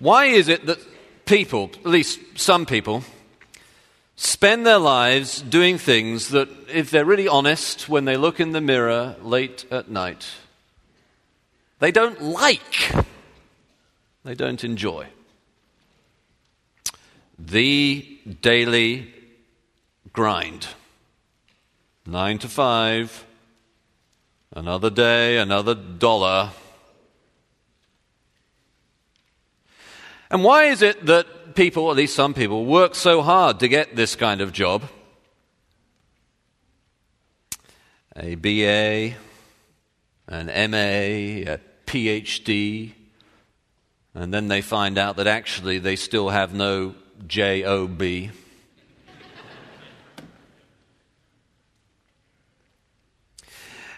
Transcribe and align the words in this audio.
Why 0.00 0.26
is 0.26 0.48
it 0.48 0.64
that 0.64 0.78
people, 1.26 1.70
at 1.74 1.86
least 1.86 2.18
some 2.36 2.64
people, 2.64 3.04
spend 4.16 4.66
their 4.66 4.78
lives 4.78 5.42
doing 5.42 5.76
things 5.76 6.30
that, 6.30 6.48
if 6.72 6.90
they're 6.90 7.04
really 7.04 7.28
honest, 7.28 7.86
when 7.86 8.06
they 8.06 8.16
look 8.16 8.40
in 8.40 8.52
the 8.52 8.62
mirror 8.62 9.14
late 9.22 9.66
at 9.70 9.90
night, 9.90 10.26
they 11.80 11.92
don't 11.92 12.22
like, 12.22 12.94
they 14.24 14.34
don't 14.34 14.64
enjoy? 14.64 15.06
The 17.38 18.18
daily 18.40 19.12
grind. 20.14 20.66
Nine 22.06 22.38
to 22.38 22.48
five, 22.48 23.26
another 24.56 24.88
day, 24.88 25.36
another 25.36 25.74
dollar 25.74 26.50
And 30.30 30.44
why 30.44 30.66
is 30.66 30.80
it 30.80 31.06
that 31.06 31.56
people, 31.56 31.90
at 31.90 31.96
least 31.96 32.14
some 32.14 32.34
people, 32.34 32.64
work 32.64 32.94
so 32.94 33.20
hard 33.20 33.58
to 33.60 33.68
get 33.68 33.96
this 33.96 34.14
kind 34.14 34.40
of 34.40 34.52
job? 34.52 34.84
A 38.16 38.36
BA, 38.36 39.16
an 40.28 40.46
MA, 40.70 41.50
a 41.52 41.58
PhD, 41.86 42.92
and 44.14 44.32
then 44.32 44.46
they 44.46 44.60
find 44.60 44.98
out 44.98 45.16
that 45.16 45.26
actually 45.26 45.78
they 45.78 45.96
still 45.96 46.28
have 46.28 46.54
no 46.54 46.94
JOB. 47.26 48.30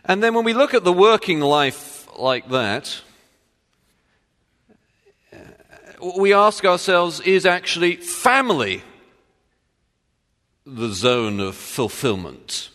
and 0.04 0.22
then 0.22 0.32
when 0.34 0.44
we 0.44 0.54
look 0.54 0.72
at 0.72 0.84
the 0.84 0.92
working 0.92 1.40
life 1.40 2.08
like 2.16 2.48
that, 2.48 3.02
we 6.18 6.32
ask 6.32 6.64
ourselves 6.64 7.20
is 7.20 7.46
actually 7.46 7.96
family 7.96 8.82
the 10.66 10.88
zone 10.88 11.40
of 11.40 11.54
fulfillment? 11.54 12.70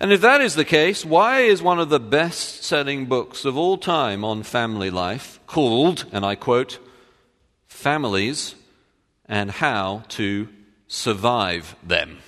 And 0.00 0.12
if 0.12 0.20
that 0.20 0.40
is 0.40 0.54
the 0.54 0.64
case, 0.64 1.04
why 1.04 1.40
is 1.40 1.62
one 1.62 1.80
of 1.80 1.88
the 1.88 2.00
best 2.00 2.62
selling 2.62 3.06
books 3.06 3.44
of 3.44 3.56
all 3.56 3.78
time 3.78 4.24
on 4.24 4.42
family 4.42 4.90
life 4.90 5.40
called, 5.46 6.04
and 6.12 6.24
I 6.24 6.34
quote, 6.34 6.78
Families 7.66 8.54
and 9.26 9.50
How 9.50 10.04
to 10.08 10.48
Survive 10.86 11.74
Them? 11.82 12.18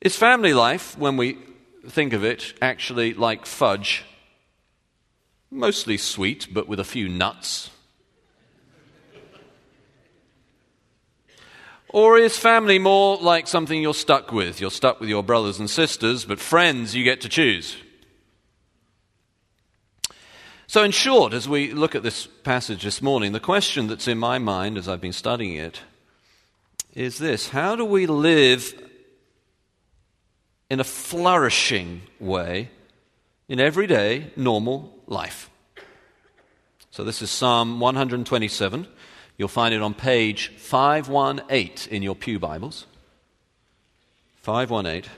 Is 0.00 0.16
family 0.16 0.54
life, 0.54 0.96
when 0.96 1.16
we 1.16 1.38
think 1.90 2.12
of 2.12 2.24
it 2.24 2.54
actually 2.60 3.14
like 3.14 3.46
fudge, 3.46 4.04
mostly 5.50 5.96
sweet, 5.96 6.48
but 6.52 6.68
with 6.68 6.80
a 6.80 6.84
few 6.84 7.08
nuts? 7.08 7.70
Or 11.90 12.18
is 12.18 12.38
family 12.38 12.78
more 12.78 13.16
like 13.16 13.48
something 13.48 13.80
you're 13.80 13.94
stuck 13.94 14.30
with? 14.30 14.60
You're 14.60 14.70
stuck 14.70 15.00
with 15.00 15.08
your 15.08 15.22
brothers 15.22 15.58
and 15.58 15.70
sisters, 15.70 16.24
but 16.24 16.38
friends 16.38 16.94
you 16.94 17.02
get 17.02 17.22
to 17.22 17.28
choose. 17.28 17.76
So, 20.66 20.82
in 20.82 20.90
short, 20.90 21.32
as 21.32 21.48
we 21.48 21.72
look 21.72 21.94
at 21.94 22.02
this 22.02 22.26
passage 22.26 22.82
this 22.82 23.00
morning, 23.00 23.32
the 23.32 23.40
question 23.40 23.86
that's 23.86 24.06
in 24.06 24.18
my 24.18 24.38
mind 24.38 24.76
as 24.76 24.86
I've 24.86 25.00
been 25.00 25.14
studying 25.14 25.54
it 25.54 25.80
is 26.94 27.16
this 27.16 27.48
How 27.48 27.74
do 27.74 27.86
we 27.86 28.06
live 28.06 28.87
in 30.70 30.80
a 30.80 30.84
flourishing 30.84 32.02
way 32.20 32.70
in 33.48 33.60
everyday, 33.60 34.30
normal 34.36 34.92
life. 35.06 35.50
So, 36.90 37.04
this 37.04 37.22
is 37.22 37.30
Psalm 37.30 37.80
127. 37.80 38.86
You'll 39.36 39.48
find 39.48 39.72
it 39.72 39.82
on 39.82 39.94
page 39.94 40.48
518 40.56 41.92
in 41.92 42.02
your 42.02 42.14
Pew 42.14 42.38
Bibles. 42.38 42.86
518. 44.42 45.10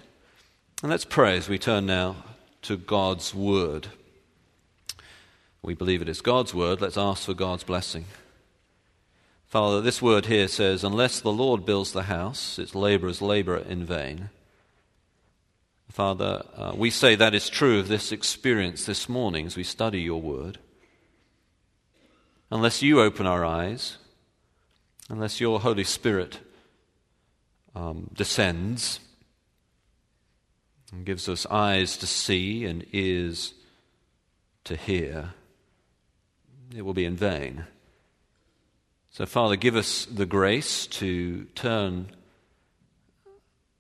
And 0.83 0.91
let's 0.91 1.05
pray 1.05 1.37
as 1.37 1.49
we 1.49 1.59
turn 1.59 1.87
now 1.87 2.17
to 2.63 2.77
God's 2.77 3.35
Word. 3.35 3.89
We 5.63 5.75
believe 5.75 6.03
it 6.03 6.09
is 6.09 6.21
God's 6.21 6.55
Word. 6.55 6.81
Let's 6.81 6.99
ask 6.99 7.25
for 7.25 7.35
God's 7.35 7.65
blessing. 7.65 8.05
Father, 9.47 9.81
this 9.81 10.01
word 10.01 10.27
here 10.27 10.47
says, 10.47 10.85
Unless 10.85 11.21
the 11.21 11.33
Lord 11.33 11.67
builds 11.67 11.91
the 11.91 12.05
house, 12.05 12.57
its 12.57 12.75
laborers 12.75 13.21
labor 13.21 13.57
in 13.57 13.85
vain. 13.85 14.31
Father, 15.91 16.45
uh, 16.57 16.73
we 16.77 16.89
say 16.89 17.17
that 17.17 17.35
is 17.35 17.49
true 17.49 17.81
of 17.81 17.89
this 17.89 18.13
experience 18.13 18.85
this 18.85 19.09
morning 19.09 19.47
as 19.47 19.57
we 19.57 19.65
study 19.65 20.01
your 20.01 20.21
word. 20.21 20.59
Unless 22.49 22.81
you 22.81 23.01
open 23.01 23.27
our 23.27 23.45
eyes, 23.45 23.99
unless 25.09 25.41
your 25.41 25.59
Holy 25.59 25.83
Spirit 25.83 26.39
um, 27.75 28.09
descends 28.15 29.01
and 30.93 31.05
gives 31.05 31.29
us 31.29 31.45
eyes 31.47 31.97
to 31.97 32.07
see 32.07 32.65
and 32.65 32.87
ears 32.93 33.55
to 34.65 34.77
hear, 34.77 35.31
it 36.75 36.83
will 36.83 36.95
be 36.95 37.05
in 37.05 37.17
vain. 37.17 37.65
So, 39.11 39.27
Father, 39.27 39.57
give 39.57 39.75
us 39.75 40.05
the 40.05 40.27
grace 40.27 40.87
to 40.87 41.47
turn 41.57 42.13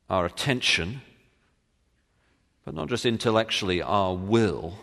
our 0.09 0.27
attention 0.27 1.03
but 2.71 2.77
not 2.77 2.89
just 2.89 3.05
intellectually, 3.05 3.83
our 3.83 4.15
will, 4.15 4.79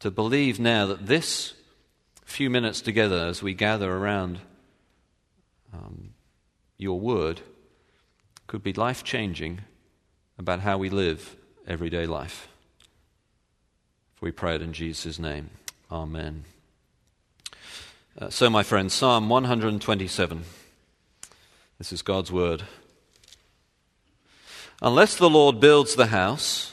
to 0.00 0.10
believe 0.10 0.60
now 0.60 0.84
that 0.84 1.06
this 1.06 1.54
few 2.26 2.50
minutes 2.50 2.82
together 2.82 3.26
as 3.26 3.42
we 3.42 3.54
gather 3.54 3.90
around 3.90 4.38
um, 5.72 6.10
your 6.76 7.00
word 7.00 7.40
could 8.46 8.62
be 8.62 8.74
life 8.74 9.02
changing 9.02 9.60
about 10.38 10.60
how 10.60 10.76
we 10.76 10.90
live 10.90 11.36
everyday 11.66 12.04
life. 12.04 12.48
If 14.16 14.20
we 14.20 14.30
pray 14.30 14.56
it 14.56 14.60
in 14.60 14.74
Jesus' 14.74 15.18
name, 15.18 15.48
Amen. 15.90 16.44
Uh, 18.18 18.28
so, 18.28 18.50
my 18.50 18.62
friends, 18.62 18.92
Psalm 18.92 19.30
127. 19.30 20.44
This 21.78 21.92
is 21.94 22.02
God's 22.02 22.30
word. 22.30 22.64
Unless 24.82 25.16
the 25.16 25.30
Lord 25.30 25.60
builds 25.60 25.94
the 25.94 26.08
house, 26.08 26.72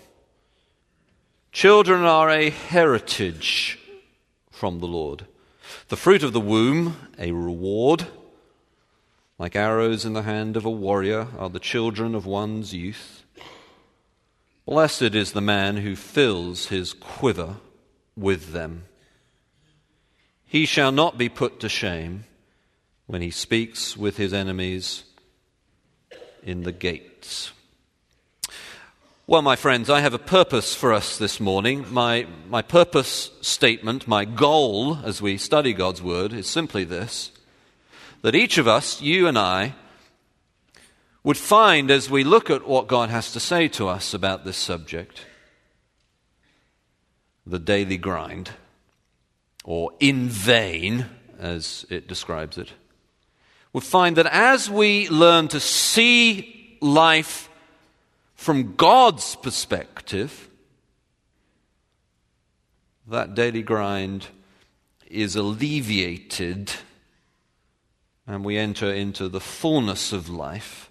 Children 1.51 2.03
are 2.03 2.29
a 2.29 2.49
heritage 2.49 3.77
from 4.49 4.79
the 4.79 4.87
Lord. 4.87 5.25
The 5.89 5.97
fruit 5.97 6.23
of 6.23 6.31
the 6.31 6.39
womb, 6.39 6.95
a 7.19 7.33
reward. 7.33 8.07
Like 9.37 9.57
arrows 9.57 10.05
in 10.05 10.13
the 10.13 10.21
hand 10.21 10.55
of 10.55 10.63
a 10.63 10.69
warrior 10.69 11.27
are 11.37 11.49
the 11.49 11.59
children 11.59 12.15
of 12.15 12.25
one's 12.25 12.73
youth. 12.73 13.23
Blessed 14.65 15.13
is 15.13 15.33
the 15.33 15.41
man 15.41 15.77
who 15.77 15.97
fills 15.97 16.67
his 16.67 16.93
quiver 16.93 17.57
with 18.15 18.53
them. 18.53 18.85
He 20.45 20.65
shall 20.65 20.93
not 20.93 21.17
be 21.17 21.27
put 21.27 21.59
to 21.59 21.69
shame 21.69 22.23
when 23.07 23.21
he 23.21 23.31
speaks 23.31 23.97
with 23.97 24.15
his 24.15 24.33
enemies 24.33 25.03
in 26.43 26.63
the 26.63 26.71
gates. 26.71 27.51
Well, 29.31 29.41
my 29.41 29.55
friends, 29.55 29.89
I 29.89 30.01
have 30.01 30.13
a 30.13 30.19
purpose 30.19 30.75
for 30.75 30.91
us 30.91 31.17
this 31.17 31.39
morning. 31.39 31.85
My, 31.89 32.27
my 32.49 32.61
purpose 32.61 33.31
statement, 33.39 34.05
my 34.05 34.25
goal 34.25 34.97
as 35.05 35.21
we 35.21 35.37
study 35.37 35.71
God's 35.71 36.01
Word 36.01 36.33
is 36.33 36.47
simply 36.47 36.83
this 36.83 37.31
that 38.23 38.35
each 38.35 38.57
of 38.57 38.67
us, 38.67 39.01
you 39.01 39.27
and 39.27 39.39
I, 39.39 39.73
would 41.23 41.37
find 41.37 41.89
as 41.89 42.09
we 42.09 42.25
look 42.25 42.49
at 42.49 42.67
what 42.67 42.89
God 42.89 43.09
has 43.09 43.31
to 43.31 43.39
say 43.39 43.69
to 43.69 43.87
us 43.87 44.13
about 44.13 44.43
this 44.43 44.57
subject, 44.57 45.25
the 47.47 47.57
daily 47.57 47.95
grind, 47.95 48.51
or 49.63 49.93
in 50.01 50.27
vain, 50.27 51.05
as 51.39 51.85
it 51.89 52.05
describes 52.05 52.57
it, 52.57 52.73
would 53.71 53.85
find 53.85 54.17
that 54.17 54.27
as 54.27 54.69
we 54.69 55.07
learn 55.07 55.47
to 55.47 55.61
see 55.61 56.77
life 56.81 57.47
from 58.41 58.73
God's 58.75 59.35
perspective, 59.35 60.49
that 63.07 63.35
daily 63.35 63.61
grind 63.61 64.25
is 65.07 65.35
alleviated 65.35 66.71
and 68.25 68.43
we 68.43 68.57
enter 68.57 68.91
into 68.91 69.29
the 69.29 69.39
fullness 69.39 70.11
of 70.11 70.27
life 70.27 70.89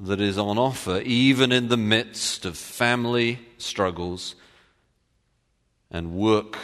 that 0.00 0.18
is 0.18 0.38
on 0.38 0.56
offer, 0.56 1.02
even 1.04 1.52
in 1.52 1.68
the 1.68 1.76
midst 1.76 2.46
of 2.46 2.56
family 2.56 3.40
struggles 3.58 4.34
and 5.90 6.14
work 6.14 6.56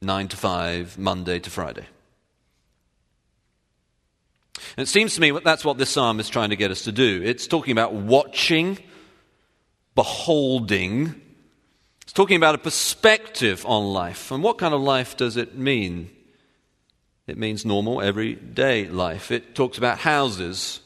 nine 0.00 0.28
to 0.28 0.38
five, 0.38 0.96
Monday 0.96 1.38
to 1.38 1.50
Friday. 1.50 1.84
And 4.76 4.86
it 4.86 4.90
seems 4.90 5.14
to 5.14 5.20
me 5.20 5.30
that's 5.30 5.64
what 5.64 5.78
this 5.78 5.90
psalm 5.90 6.20
is 6.20 6.28
trying 6.28 6.50
to 6.50 6.56
get 6.56 6.70
us 6.70 6.82
to 6.82 6.92
do. 6.92 7.22
It's 7.24 7.46
talking 7.46 7.72
about 7.72 7.92
watching, 7.92 8.78
beholding. 9.94 11.20
It's 12.02 12.12
talking 12.12 12.36
about 12.36 12.54
a 12.54 12.58
perspective 12.58 13.64
on 13.66 13.92
life. 13.92 14.30
And 14.30 14.42
what 14.42 14.58
kind 14.58 14.74
of 14.74 14.80
life 14.80 15.16
does 15.16 15.36
it 15.36 15.56
mean? 15.56 16.10
It 17.26 17.38
means 17.38 17.64
normal, 17.64 18.02
everyday 18.02 18.86
life. 18.86 19.30
It 19.30 19.54
talks 19.54 19.78
about 19.78 19.98
houses, 19.98 20.80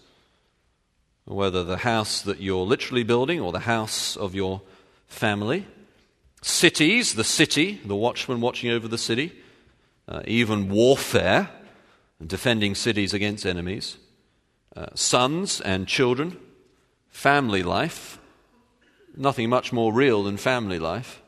whether 1.25 1.65
the 1.65 1.79
house 1.79 2.23
that 2.23 2.41
you're 2.41 2.65
literally 2.65 3.03
building 3.03 3.41
or 3.41 3.51
the 3.51 3.59
house 3.61 4.17
of 4.17 4.35
your 4.35 4.63
family. 5.09 5.67
Cities, 6.41 7.15
the 7.15 7.25
city, 7.25 7.81
the 7.85 7.97
watchman 7.97 8.41
watching 8.41 8.71
over 8.71 8.87
the 8.87 8.99
city. 8.99 9.33
Uh, 10.07 10.23
even 10.27 10.69
warfare, 10.71 11.51
defending 12.25 12.75
cities 12.75 13.15
against 13.15 13.47
enemies. 13.47 13.97
Uh, 14.77 14.87
sons 14.95 15.61
and 15.61 15.87
children. 15.87 16.37
Family 17.09 17.63
life. 17.63 18.19
Nothing 19.17 19.49
much 19.49 19.73
more 19.73 19.93
real 19.93 20.23
than 20.23 20.37
family 20.37 20.79
life. 20.79 21.23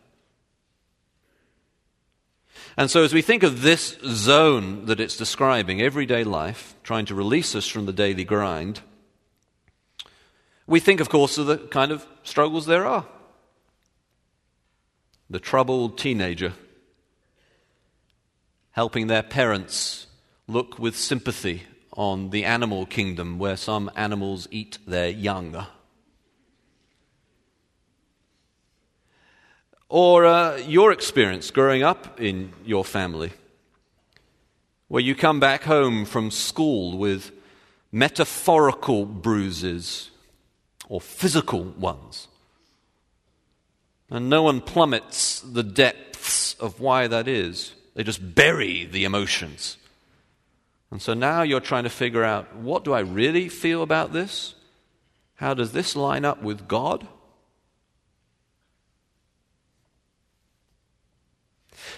And 2.76 2.90
so, 2.90 3.02
as 3.02 3.12
we 3.12 3.22
think 3.22 3.42
of 3.42 3.62
this 3.62 3.98
zone 4.04 4.86
that 4.86 5.00
it's 5.00 5.16
describing, 5.16 5.82
everyday 5.82 6.24
life, 6.24 6.76
trying 6.82 7.06
to 7.06 7.14
release 7.14 7.54
us 7.54 7.66
from 7.66 7.86
the 7.86 7.92
daily 7.92 8.24
grind, 8.24 8.80
we 10.66 10.78
think, 10.78 11.00
of 11.00 11.08
course, 11.08 11.36
of 11.36 11.46
the 11.46 11.58
kind 11.58 11.90
of 11.90 12.06
struggles 12.22 12.66
there 12.66 12.86
are. 12.86 13.06
The 15.28 15.40
troubled 15.40 15.98
teenager 15.98 16.52
helping 18.70 19.08
their 19.08 19.22
parents 19.22 20.06
look 20.50 20.78
with 20.78 20.96
sympathy 20.96 21.62
on 21.92 22.30
the 22.30 22.44
animal 22.44 22.86
kingdom 22.86 23.38
where 23.38 23.56
some 23.56 23.90
animals 23.94 24.48
eat 24.50 24.78
their 24.86 25.08
young. 25.08 25.66
Or 29.88 30.24
uh, 30.24 30.56
your 30.56 30.92
experience 30.92 31.50
growing 31.50 31.82
up 31.82 32.20
in 32.20 32.52
your 32.64 32.84
family, 32.84 33.32
where 34.88 35.02
you 35.02 35.14
come 35.14 35.40
back 35.40 35.64
home 35.64 36.04
from 36.04 36.30
school 36.30 36.98
with 36.98 37.32
metaphorical 37.92 39.04
bruises 39.04 40.10
or 40.88 41.00
physical 41.00 41.62
ones. 41.62 42.28
And 44.10 44.28
no 44.28 44.42
one 44.42 44.60
plummets 44.60 45.40
the 45.40 45.62
depths 45.62 46.54
of 46.54 46.80
why 46.80 47.06
that 47.06 47.28
is. 47.28 47.74
They 47.94 48.02
just 48.02 48.34
bury 48.34 48.84
the 48.84 49.04
emotions. 49.04 49.76
And 50.90 51.00
so 51.00 51.14
now 51.14 51.42
you're 51.42 51.60
trying 51.60 51.84
to 51.84 51.90
figure 51.90 52.24
out 52.24 52.56
what 52.56 52.84
do 52.84 52.92
I 52.92 53.00
really 53.00 53.48
feel 53.48 53.82
about 53.82 54.12
this? 54.12 54.54
How 55.36 55.54
does 55.54 55.72
this 55.72 55.94
line 55.96 56.24
up 56.24 56.42
with 56.42 56.68
God? 56.68 57.06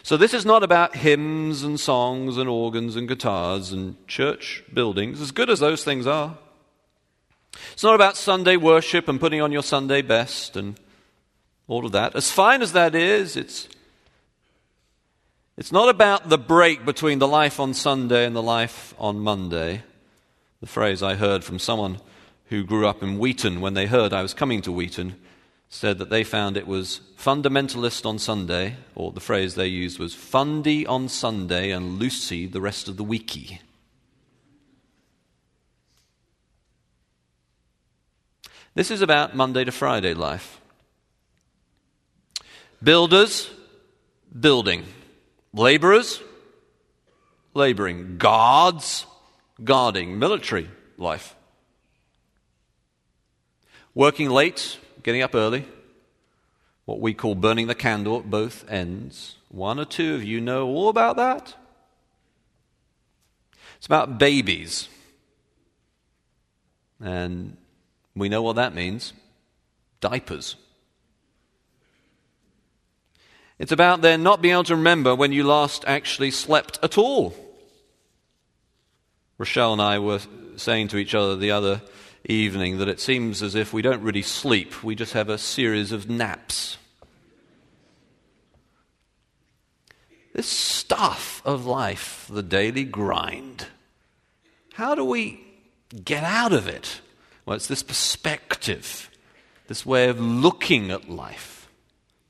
So, 0.05 0.17
this 0.17 0.35
is 0.35 0.45
not 0.45 0.65
about 0.65 0.97
hymns 0.97 1.63
and 1.63 1.79
songs 1.79 2.37
and 2.37 2.49
organs 2.49 2.97
and 2.97 3.07
guitars 3.07 3.73
and 3.73 3.97
church 4.09 4.65
buildings, 4.73 5.21
as 5.21 5.31
good 5.31 5.49
as 5.49 5.61
those 5.61 5.85
things 5.85 6.07
are. 6.07 6.39
It's 7.73 7.85
not 7.85 7.95
about 7.95 8.17
Sunday 8.17 8.57
worship 8.57 9.09
and 9.09 9.21
putting 9.21 9.41
on 9.41 9.53
your 9.53 9.63
Sunday 9.63 10.03
best 10.03 10.57
and 10.57 10.79
all 11.69 11.87
of 11.87 11.93
that. 11.93 12.17
As 12.17 12.31
fine 12.31 12.63
as 12.63 12.73
that 12.73 12.95
is, 12.95 13.37
it's, 13.37 13.69
it's 15.57 15.73
not 15.73 15.89
about 15.89 16.29
the 16.29 16.39
break 16.39 16.85
between 16.85 17.19
the 17.19 17.29
life 17.29 17.61
on 17.61 17.75
Sunday 17.75 18.25
and 18.25 18.35
the 18.35 18.43
life 18.43 18.95
on 18.99 19.21
Monday. 19.21 19.83
The 20.61 20.67
phrase 20.67 21.03
I 21.03 21.15
heard 21.15 21.45
from 21.45 21.59
someone 21.59 21.99
who 22.47 22.65
grew 22.65 22.87
up 22.87 23.03
in 23.03 23.19
Wheaton 23.19 23.61
when 23.61 23.75
they 23.75 23.87
heard 23.87 24.13
I 24.13 24.23
was 24.23 24.35
coming 24.35 24.63
to 24.63 24.73
Wheaton 24.73 25.17
said 25.69 25.99
that 25.99 26.11
they 26.11 26.23
found 26.23 26.57
it 26.57 26.67
was 26.67 27.01
fundamentalist 27.19 28.05
on 28.05 28.19
Sunday, 28.19 28.77
or 28.95 29.11
the 29.11 29.21
phrase 29.21 29.55
they 29.55 29.67
used 29.67 29.99
was 29.99 30.15
fundy 30.15 30.87
on 30.87 31.09
Sunday 31.09 31.71
and 31.71 31.99
Lucy 31.99 32.47
the 32.47 32.61
rest 32.61 32.89
of 32.89 32.97
the 32.97 33.05
weeky. 33.05 33.59
This 38.75 38.91
is 38.91 39.03
about 39.03 39.37
Monday 39.37 39.65
to 39.65 39.73
Friday 39.73 40.15
life. 40.15 40.61
Builders, 42.83 43.51
building. 44.39 44.85
Laborers, 45.55 46.23
laboring. 47.55 48.17
Guards, 48.19 49.07
guarding. 49.63 50.19
Military 50.19 50.69
life. 50.97 51.35
Working 53.95 54.31
late, 54.31 54.79
getting 55.03 55.21
up 55.23 55.35
early, 55.35 55.67
what 56.87 57.01
we 57.01 57.13
call 57.13 57.35
burning 57.35 57.67
the 57.67 57.75
candle 57.75 58.19
at 58.19 58.31
both 58.31 58.69
ends. 58.71 59.37
One 59.49 59.79
or 59.79 59.85
two 59.85 60.15
of 60.15 60.25
you 60.25 60.41
know 60.41 60.69
all 60.69 60.89
about 60.89 61.17
that. 61.17 61.55
It's 63.77 63.87
about 63.87 64.19
babies. 64.19 64.89
And 67.01 67.57
we 68.15 68.29
know 68.29 68.43
what 68.43 68.57
that 68.57 68.75
means 68.75 69.13
diapers. 70.01 70.57
It's 73.63 73.71
about 73.71 74.03
then 74.03 74.25
not 74.25 74.43
being 74.43 74.55
able 74.55 74.65
to 74.65 74.75
remember 74.75 75.15
when 75.15 75.31
you 75.31 75.45
last 75.45 75.85
actually 75.87 76.33
slept 76.33 76.81
at 76.83 76.99
all. 76.99 77.33
Rochelle 79.39 79.73
and 79.73 79.81
I 79.81 80.01
were 80.01 80.19
saying 80.57 80.89
to 80.89 80.97
each 80.97 81.15
other 81.15 81.37
the 81.37 81.53
other 81.53 81.81
evening 82.25 82.79
that 82.79 82.89
it 82.89 82.99
seems 82.99 83.41
as 83.41 83.55
if 83.55 83.73
we 83.73 83.81
don't 83.81 84.03
really 84.03 84.23
sleep, 84.23 84.83
we 84.83 84.97
just 84.97 85.13
have 85.13 85.29
a 85.29 85.39
series 85.39 85.93
of 85.93 86.11
naps. 86.11 86.77
This 90.35 90.49
stuff 90.49 91.41
of 91.45 91.65
life, 91.65 92.27
the 92.29 92.43
daily 92.43 92.83
grind, 92.83 93.69
how 94.73 94.97
do 94.97 95.05
we 95.05 95.41
get 96.05 96.25
out 96.25 96.53
of 96.53 96.67
it? 96.67 97.01
Well, 97.47 97.55
it's 97.55 97.69
this 97.69 97.85
perspective, 97.85 99.09
this 99.69 99.87
way 99.87 100.09
of 100.09 100.19
looking 100.19 100.91
at 100.91 101.09
life 101.09 101.62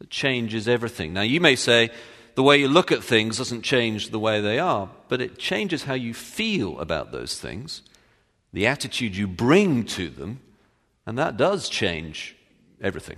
that 0.02 0.11
changes 0.11 0.66
everything. 0.66 1.12
Now, 1.12 1.23
you 1.23 1.40
may 1.40 1.54
say 1.54 1.90
the 2.35 2.42
way 2.42 2.56
you 2.59 2.66
look 2.66 2.90
at 2.90 3.04
things 3.04 3.38
doesn't 3.38 3.62
change 3.62 4.11
the 4.11 4.18
way 4.18 4.40
they 4.40 4.59
are, 4.59 4.90
but 5.06 5.21
it 5.21 5.38
changes 5.38 5.85
how 5.85 5.94
you 5.94 6.12
feel 6.12 6.80
about 6.80 7.12
those 7.12 7.38
things 7.38 7.82
the 8.52 8.66
attitude 8.66 9.16
you 9.16 9.26
bring 9.26 9.82
to 9.82 10.11
them, 10.11 10.40
and 11.06 11.16
that 11.16 11.38
does 11.38 11.71
change 11.71 12.37
everything. 12.82 13.16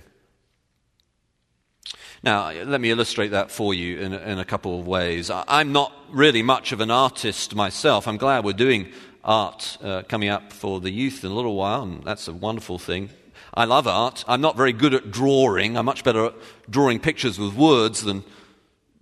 Now, 2.23 2.51
let 2.51 2.79
me 2.79 2.89
illustrate 2.89 3.29
that 3.29 3.51
for 3.51 3.73
you 3.73 3.99
in, 3.99 4.13
in 4.13 4.39
a 4.39 4.45
couple 4.45 4.79
of 4.79 4.87
ways. 4.87 5.29
I'm 5.29 5.73
not 5.73 5.91
really 6.09 6.41
much 6.41 6.71
of 6.71 6.79
an 6.79 6.89
artist 6.89 7.53
myself. 7.53 8.07
I'm 8.07 8.15
glad 8.15 8.45
we're 8.45 8.53
doing 8.53 8.93
art 9.25 9.77
uh, 9.83 10.03
coming 10.03 10.29
up 10.29 10.53
for 10.53 10.79
the 10.79 10.91
youth 10.91 11.25
in 11.25 11.31
a 11.31 11.35
little 11.35 11.55
while, 11.55 11.81
and 11.81 12.03
that's 12.03 12.29
a 12.29 12.33
wonderful 12.33 12.79
thing. 12.79 13.09
I 13.55 13.65
love 13.65 13.87
art. 13.87 14.25
I'm 14.27 14.41
not 14.41 14.57
very 14.57 14.73
good 14.73 14.93
at 14.93 15.11
drawing. 15.11 15.77
I'm 15.77 15.85
much 15.85 16.03
better 16.03 16.25
at 16.25 16.35
drawing 16.69 16.99
pictures 16.99 17.39
with 17.39 17.53
words 17.53 18.03
than 18.03 18.23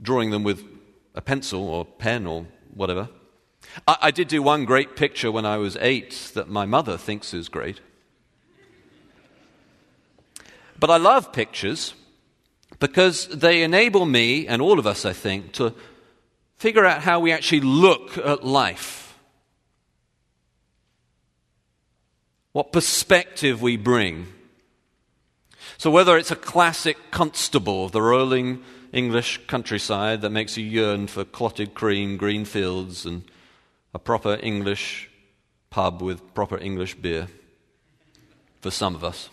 drawing 0.01 0.29
them 0.29 0.43
with 0.43 0.63
a 1.15 1.21
pencil 1.21 1.67
or 1.67 1.85
pen 1.85 2.27
or 2.27 2.45
whatever. 2.73 3.09
I, 3.87 3.97
I 4.03 4.11
did 4.11 4.27
do 4.27 4.43
one 4.43 4.65
great 4.65 4.95
picture 4.95 5.31
when 5.31 5.45
I 5.45 5.57
was 5.57 5.77
eight 5.79 6.31
that 6.35 6.49
my 6.49 6.65
mother 6.65 6.97
thinks 6.97 7.33
is 7.33 7.49
great. 7.49 7.79
But 10.79 10.89
I 10.89 10.97
love 10.97 11.31
pictures 11.31 11.93
because 12.79 13.27
they 13.29 13.63
enable 13.63 14.05
me, 14.05 14.47
and 14.47 14.61
all 14.61 14.79
of 14.79 14.85
us, 14.85 15.05
I 15.05 15.13
think, 15.13 15.53
to 15.53 15.73
figure 16.57 16.85
out 16.85 17.01
how 17.01 17.19
we 17.19 17.31
actually 17.31 17.61
look 17.61 18.17
at 18.17 18.43
life. 18.43 19.17
What 22.51 22.71
perspective 22.71 23.61
we 23.61 23.77
bring. 23.77 24.27
So, 25.77 25.89
whether 25.89 26.17
it's 26.17 26.31
a 26.31 26.35
classic 26.35 26.97
Constable 27.11 27.85
of 27.85 27.91
the 27.91 28.01
rolling 28.01 28.63
English 28.91 29.41
countryside 29.47 30.21
that 30.21 30.29
makes 30.29 30.55
you 30.55 30.63
yearn 30.63 31.07
for 31.07 31.25
clotted 31.25 31.73
cream, 31.73 32.15
green 32.15 32.45
fields, 32.45 33.05
and 33.05 33.23
a 33.93 33.99
proper 33.99 34.37
English 34.41 35.09
pub 35.69 36.01
with 36.01 36.33
proper 36.33 36.57
English 36.57 36.95
beer 36.95 37.27
for 38.61 38.71
some 38.71 38.95
of 38.95 39.03
us. 39.03 39.29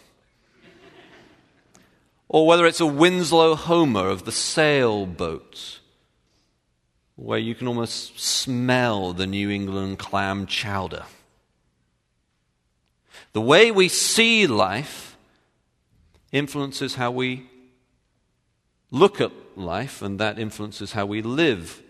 or 2.28 2.46
whether 2.46 2.64
it's 2.64 2.80
a 2.80 2.86
Winslow 2.86 3.54
Homer 3.54 4.08
of 4.08 4.24
the 4.24 4.32
sailboat, 4.32 5.80
where 7.16 7.38
you 7.38 7.54
can 7.54 7.68
almost 7.68 8.18
smell 8.18 9.12
the 9.12 9.26
New 9.26 9.50
England 9.50 9.98
clam 9.98 10.46
chowder. 10.46 11.04
The 13.32 13.40
way 13.40 13.70
we 13.70 13.88
see 13.88 14.46
life 14.46 15.09
influences 16.32 16.94
how 16.94 17.10
we 17.10 17.46
look 18.90 19.20
at 19.20 19.32
life, 19.56 20.02
and 20.02 20.18
that 20.18 20.38
influences 20.38 20.92
how 20.92 21.06
we 21.06 21.22
live 21.22 21.82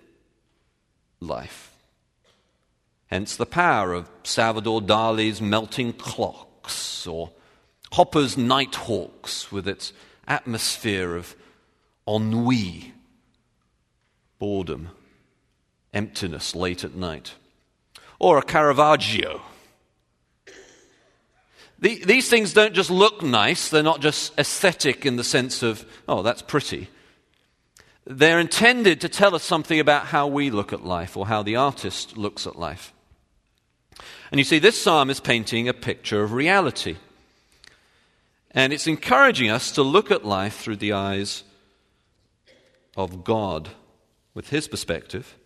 life. 1.20 1.74
Hence 3.06 3.36
the 3.36 3.46
power 3.46 3.92
of 3.92 4.08
Salvador 4.22 4.80
Dali's 4.80 5.40
melting 5.40 5.92
clocks 5.94 7.06
or 7.06 7.32
Hopper's 7.92 8.36
Nighthawks 8.36 9.50
with 9.50 9.66
its 9.66 9.92
atmosphere 10.28 11.16
of 11.16 11.34
ennui, 12.06 12.94
boredom, 14.38 14.90
emptiness 15.92 16.54
late 16.54 16.84
at 16.84 16.94
night. 16.94 17.34
Or 18.18 18.38
a 18.38 18.42
Caravaggio. 18.42 19.40
The, 21.80 22.04
these 22.04 22.28
things 22.28 22.52
don't 22.52 22.74
just 22.74 22.90
look 22.90 23.22
nice, 23.22 23.70
they're 23.70 23.82
not 23.82 24.00
just 24.00 24.38
aesthetic 24.38 25.06
in 25.06 25.16
the 25.16 25.24
sense 25.24 25.62
of, 25.62 25.84
oh, 26.06 26.22
that's 26.22 26.42
pretty. 26.42 26.88
They're 28.06 28.40
intended 28.40 29.00
to 29.00 29.08
tell 29.08 29.34
us 29.34 29.42
something 29.42 29.80
about 29.80 30.06
how 30.06 30.26
we 30.26 30.50
look 30.50 30.72
at 30.72 30.84
life 30.84 31.16
or 31.16 31.26
how 31.26 31.42
the 31.42 31.56
artist 31.56 32.18
looks 32.18 32.46
at 32.46 32.58
life. 32.58 32.92
And 34.30 34.38
you 34.38 34.44
see, 34.44 34.58
this 34.58 34.80
psalm 34.80 35.10
is 35.10 35.20
painting 35.20 35.68
a 35.68 35.74
picture 35.74 36.22
of 36.22 36.32
reality. 36.32 36.96
And 38.50 38.72
it's 38.72 38.86
encouraging 38.86 39.50
us 39.50 39.72
to 39.72 39.82
look 39.82 40.10
at 40.10 40.24
life 40.24 40.58
through 40.58 40.76
the 40.76 40.92
eyes 40.92 41.44
of 42.96 43.24
God, 43.24 43.70
with 44.34 44.50
His 44.50 44.68
perspective. 44.68 45.36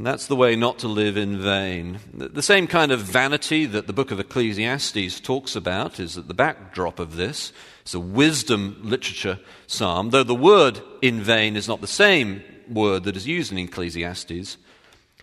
And 0.00 0.06
that's 0.06 0.28
the 0.28 0.34
way 0.34 0.56
not 0.56 0.78
to 0.78 0.88
live 0.88 1.18
in 1.18 1.42
vain. 1.42 1.98
The 2.14 2.40
same 2.40 2.66
kind 2.66 2.90
of 2.90 3.00
vanity 3.00 3.66
that 3.66 3.86
the 3.86 3.92
book 3.92 4.10
of 4.10 4.18
Ecclesiastes 4.18 5.20
talks 5.20 5.54
about 5.54 6.00
is 6.00 6.16
at 6.16 6.26
the 6.26 6.32
backdrop 6.32 6.98
of 6.98 7.16
this. 7.16 7.52
It's 7.82 7.92
a 7.92 8.00
wisdom 8.00 8.80
literature 8.82 9.38
psalm, 9.66 10.08
though 10.08 10.22
the 10.22 10.34
word 10.34 10.80
in 11.02 11.20
vain 11.20 11.54
is 11.54 11.68
not 11.68 11.82
the 11.82 11.86
same 11.86 12.42
word 12.66 13.04
that 13.04 13.14
is 13.14 13.26
used 13.26 13.52
in 13.52 13.58
Ecclesiastes. 13.58 14.56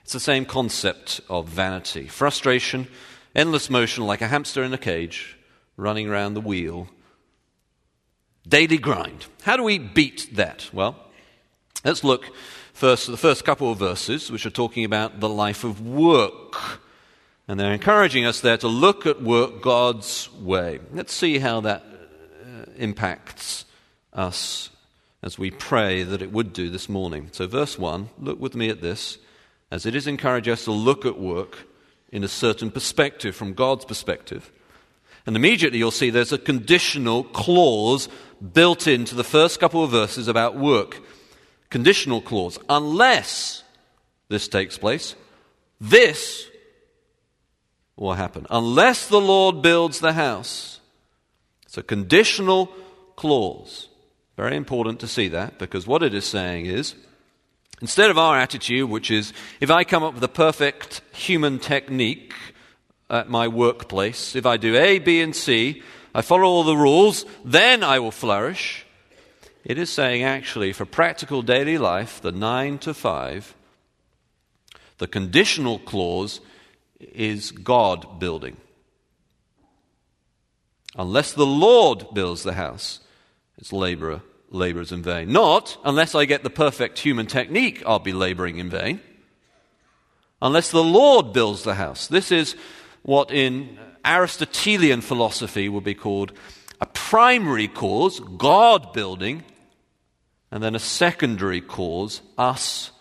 It's 0.03 0.13
the 0.13 0.19
same 0.19 0.45
concept 0.45 1.21
of 1.27 1.49
vanity 1.49 2.05
frustration, 2.05 2.87
endless 3.33 3.71
motion 3.71 4.05
like 4.05 4.21
a 4.21 4.27
hamster 4.27 4.63
in 4.63 4.71
a 4.75 4.77
cage, 4.77 5.39
running 5.75 6.07
around 6.07 6.35
the 6.35 6.39
wheel. 6.39 6.87
Daily 8.47 8.77
grind. 8.77 9.25
How 9.41 9.57
do 9.57 9.63
we 9.63 9.79
beat 9.79 10.35
that? 10.35 10.69
Well, 10.71 11.03
let's 11.83 12.03
look 12.03 12.29
first 12.77 13.07
the 13.07 13.17
first 13.17 13.43
couple 13.43 13.71
of 13.71 13.79
verses, 13.79 14.31
which 14.31 14.45
are 14.45 14.51
talking 14.51 14.85
about 14.85 15.19
the 15.19 15.27
life 15.27 15.63
of 15.63 15.81
work. 15.81 16.79
And 17.47 17.59
they're 17.59 17.73
encouraging 17.73 18.25
us 18.25 18.41
there 18.41 18.57
to 18.57 18.67
look 18.67 19.07
at 19.07 19.21
work 19.21 19.61
God's 19.61 20.29
way. 20.33 20.79
Let's 20.93 21.13
see 21.13 21.39
how 21.39 21.61
that 21.61 21.83
uh, 21.83 22.69
impacts 22.77 23.65
us 24.13 24.69
as 25.23 25.39
we 25.39 25.49
pray 25.49 26.03
that 26.03 26.21
it 26.21 26.31
would 26.31 26.53
do 26.53 26.69
this 26.69 26.87
morning. 26.87 27.29
So, 27.31 27.47
verse 27.47 27.79
1, 27.79 28.09
look 28.19 28.39
with 28.39 28.53
me 28.53 28.69
at 28.69 28.81
this 28.81 29.17
as 29.71 29.87
it 29.87 29.95
is 29.95 30.05
encouraging 30.05 30.53
us 30.53 30.65
to 30.65 30.71
look 30.71 31.03
at 31.03 31.19
work 31.19 31.67
in 32.11 32.23
a 32.23 32.27
certain 32.27 32.69
perspective, 32.69 33.35
from 33.35 33.53
God's 33.53 33.85
perspective. 33.85 34.51
And 35.25 35.35
immediately 35.35 35.79
you'll 35.79 35.91
see 35.91 36.11
there's 36.11 36.31
a 36.31 36.37
conditional 36.37 37.23
clause 37.23 38.07
built 38.53 38.87
into 38.87 39.15
the 39.15 39.23
first 39.23 39.59
couple 39.59 39.83
of 39.83 39.89
verses 39.89 40.27
about 40.27 40.55
work. 40.55 41.01
Conditional 41.69 42.21
clause. 42.21 42.57
Unless 42.69 43.63
this 44.29 44.47
takes 44.47 44.77
place, 44.77 45.15
this 45.79 46.47
will 47.95 48.13
happen. 48.13 48.45
Unless 48.49 49.07
the 49.07 49.21
Lord 49.21 49.61
builds 49.61 49.99
the 49.99 50.13
house. 50.13 50.79
It's 51.65 51.77
a 51.77 51.83
conditional 51.83 52.67
clause. 53.15 53.89
Very 54.37 54.55
important 54.55 54.99
to 55.01 55.07
see 55.07 55.27
that 55.29 55.57
because 55.57 55.87
what 55.87 56.03
it 56.03 56.13
is 56.13 56.25
saying 56.25 56.67
is 56.67 56.95
Instead 57.79 58.09
of 58.09 58.17
our 58.17 58.35
attitude, 58.35 58.89
which 58.89 59.11
is 59.11 59.33
if 59.59 59.69
I 59.69 59.83
come 59.83 60.03
up 60.03 60.15
with 60.15 60.23
a 60.23 60.27
perfect 60.27 61.01
human 61.13 61.59
technique 61.59 62.33
at 63.07 63.29
my 63.29 63.47
workplace, 63.47 64.35
if 64.35 64.47
I 64.47 64.57
do 64.57 64.75
A, 64.75 64.97
B, 64.97 65.21
and 65.21 65.35
C, 65.35 65.83
I 66.13 66.23
follow 66.23 66.45
all 66.45 66.63
the 66.63 66.75
rules, 66.75 67.25
then 67.45 67.83
I 67.83 67.99
will 67.99 68.11
flourish. 68.11 68.83
It 69.67 69.77
is 69.77 69.89
saying 69.89 70.23
actually 70.23 70.71
for 70.71 70.85
practical 70.85 71.41
daily 71.41 71.77
life, 71.77 72.21
the 72.21 72.31
9 72.31 72.77
to 72.79 72.93
5, 72.93 73.53
the 74.97 75.07
conditional 75.07 75.77
clause 75.77 76.39
is 77.01 77.51
God 77.51 78.17
building. 78.17 78.55
Unless 80.95 81.33
the 81.33 81.45
Lord 81.45 82.05
builds 82.13 82.43
the 82.43 82.53
house, 82.53 83.01
it's 83.57 83.73
laborer 83.73 84.21
labors 84.49 84.93
in 84.93 85.03
vain. 85.03 85.33
Not, 85.33 85.77
unless 85.83 86.15
I 86.15 86.23
get 86.23 86.43
the 86.43 86.49
perfect 86.49 86.99
human 86.99 87.27
technique, 87.27 87.83
I'll 87.85 87.99
be 87.99 88.13
laboring 88.13 88.59
in 88.59 88.69
vain. 88.69 89.01
Unless 90.41 90.71
the 90.71 90.81
Lord 90.81 91.33
builds 91.33 91.63
the 91.63 91.75
house. 91.75 92.07
This 92.07 92.31
is 92.31 92.55
what 93.01 93.31
in 93.31 93.77
Aristotelian 94.05 95.01
philosophy 95.01 95.67
would 95.67 95.83
be 95.83 95.93
called 95.93 96.31
a 96.79 96.85
primary 96.85 97.67
cause, 97.67 98.21
God 98.21 98.93
building, 98.93 99.43
and 100.51 100.63
then 100.63 100.75
a 100.75 100.79
secondary 100.79 101.61
cause, 101.61 102.21
us 102.37 102.91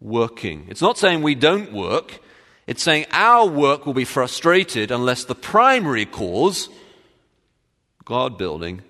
working. 0.00 0.66
It's 0.68 0.82
not 0.82 0.98
saying 0.98 1.22
we 1.22 1.34
don't 1.34 1.72
work, 1.72 2.20
it's 2.66 2.82
saying 2.82 3.06
our 3.10 3.46
work 3.46 3.86
will 3.86 3.94
be 3.94 4.04
frustrated 4.04 4.90
unless 4.90 5.24
the 5.24 5.34
primary 5.34 6.06
cause, 6.06 6.68
God 8.04 8.38
building, 8.38 8.82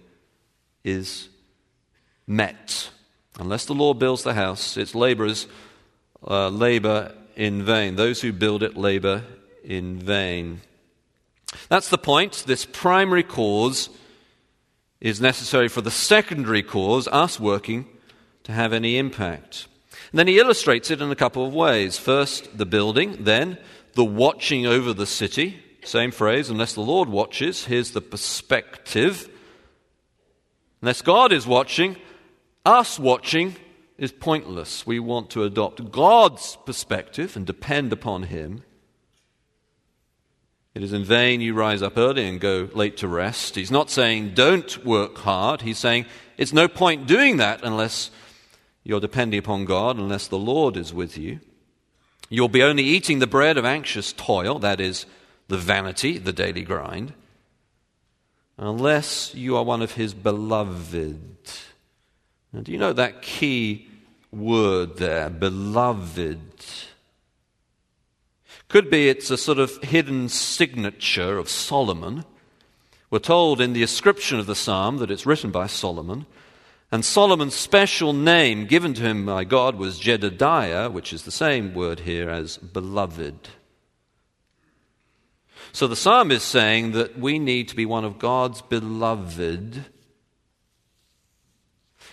is 0.84 1.28
met. 2.26 2.90
Unless 3.38 3.66
the 3.66 3.74
Lord 3.74 3.98
builds 3.98 4.22
the 4.22 4.34
house, 4.34 4.76
its 4.76 4.94
laborers 4.94 5.46
uh, 6.26 6.48
labor 6.48 7.14
in 7.34 7.64
vain. 7.64 7.96
Those 7.96 8.20
who 8.20 8.32
build 8.32 8.62
it 8.62 8.76
labor 8.76 9.24
in 9.64 9.98
vain. 9.98 10.60
That's 11.68 11.88
the 11.88 11.98
point. 11.98 12.44
This 12.46 12.66
primary 12.66 13.22
cause 13.22 13.88
is 15.00 15.20
necessary 15.20 15.68
for 15.68 15.80
the 15.80 15.90
secondary 15.90 16.62
cause, 16.62 17.08
us 17.08 17.40
working, 17.40 17.86
to 18.44 18.52
have 18.52 18.72
any 18.72 18.98
impact. 18.98 19.66
And 20.10 20.18
then 20.18 20.26
he 20.26 20.38
illustrates 20.38 20.90
it 20.90 21.00
in 21.00 21.10
a 21.10 21.16
couple 21.16 21.46
of 21.46 21.54
ways. 21.54 21.98
First, 21.98 22.56
the 22.56 22.66
building, 22.66 23.24
then, 23.24 23.58
the 23.94 24.04
watching 24.04 24.66
over 24.66 24.92
the 24.92 25.06
city. 25.06 25.62
Same 25.84 26.10
phrase, 26.10 26.50
unless 26.50 26.74
the 26.74 26.80
Lord 26.80 27.08
watches, 27.08 27.64
here's 27.64 27.90
the 27.90 28.00
perspective. 28.00 29.28
Unless 30.80 31.02
God 31.02 31.32
is 31.32 31.46
watching, 31.46 31.96
us 32.64 32.98
watching 32.98 33.56
is 33.98 34.12
pointless. 34.12 34.86
We 34.86 34.98
want 34.98 35.30
to 35.30 35.44
adopt 35.44 35.90
God's 35.90 36.56
perspective 36.66 37.36
and 37.36 37.46
depend 37.46 37.92
upon 37.92 38.24
Him. 38.24 38.64
It 40.74 40.82
is 40.82 40.92
in 40.92 41.04
vain 41.04 41.40
you 41.40 41.54
rise 41.54 41.82
up 41.82 41.98
early 41.98 42.26
and 42.26 42.40
go 42.40 42.68
late 42.72 42.96
to 42.98 43.08
rest. 43.08 43.56
He's 43.56 43.70
not 43.70 43.90
saying 43.90 44.34
don't 44.34 44.84
work 44.84 45.18
hard. 45.18 45.62
He's 45.62 45.78
saying 45.78 46.06
it's 46.38 46.52
no 46.52 46.66
point 46.66 47.06
doing 47.06 47.36
that 47.36 47.60
unless 47.62 48.10
you're 48.84 49.00
depending 49.00 49.38
upon 49.38 49.64
God, 49.64 49.96
unless 49.96 50.26
the 50.26 50.38
Lord 50.38 50.76
is 50.76 50.92
with 50.92 51.16
you. 51.16 51.40
You'll 52.28 52.48
be 52.48 52.62
only 52.62 52.82
eating 52.82 53.18
the 53.18 53.26
bread 53.26 53.58
of 53.58 53.64
anxious 53.64 54.12
toil, 54.12 54.58
that 54.60 54.80
is, 54.80 55.06
the 55.48 55.58
vanity, 55.58 56.18
the 56.18 56.32
daily 56.32 56.62
grind, 56.62 57.12
unless 58.56 59.34
you 59.34 59.56
are 59.56 59.64
one 59.64 59.82
of 59.82 59.92
His 59.92 60.14
beloved. 60.14 61.50
Now, 62.52 62.60
do 62.60 62.72
you 62.72 62.78
know 62.78 62.92
that 62.92 63.22
key 63.22 63.88
word 64.30 64.96
there, 64.96 65.30
beloved? 65.30 66.40
Could 68.68 68.88
be 68.88 69.10
it's 69.10 69.30
a 69.30 69.36
sort 69.36 69.58
of 69.58 69.76
hidden 69.82 70.30
signature 70.30 71.36
of 71.36 71.50
Solomon. 71.50 72.24
We're 73.10 73.18
told 73.18 73.60
in 73.60 73.74
the 73.74 73.82
ascription 73.82 74.38
of 74.38 74.46
the 74.46 74.56
psalm 74.56 74.96
that 74.96 75.10
it's 75.10 75.26
written 75.26 75.50
by 75.50 75.66
Solomon. 75.66 76.24
And 76.92 77.06
Solomon's 77.06 77.54
special 77.54 78.12
name 78.12 78.66
given 78.66 78.92
to 78.94 79.02
him 79.02 79.24
by 79.24 79.44
God 79.44 79.76
was 79.76 79.98
Jedediah, 79.98 80.90
which 80.90 81.14
is 81.14 81.22
the 81.22 81.30
same 81.30 81.72
word 81.72 82.00
here 82.00 82.28
as 82.28 82.58
beloved. 82.58 83.48
So 85.72 85.88
the 85.88 85.96
psalm 85.96 86.30
is 86.30 86.42
saying 86.42 86.92
that 86.92 87.18
we 87.18 87.38
need 87.38 87.68
to 87.68 87.76
be 87.76 87.86
one 87.86 88.04
of 88.04 88.18
God's 88.18 88.60
beloved 88.60 89.86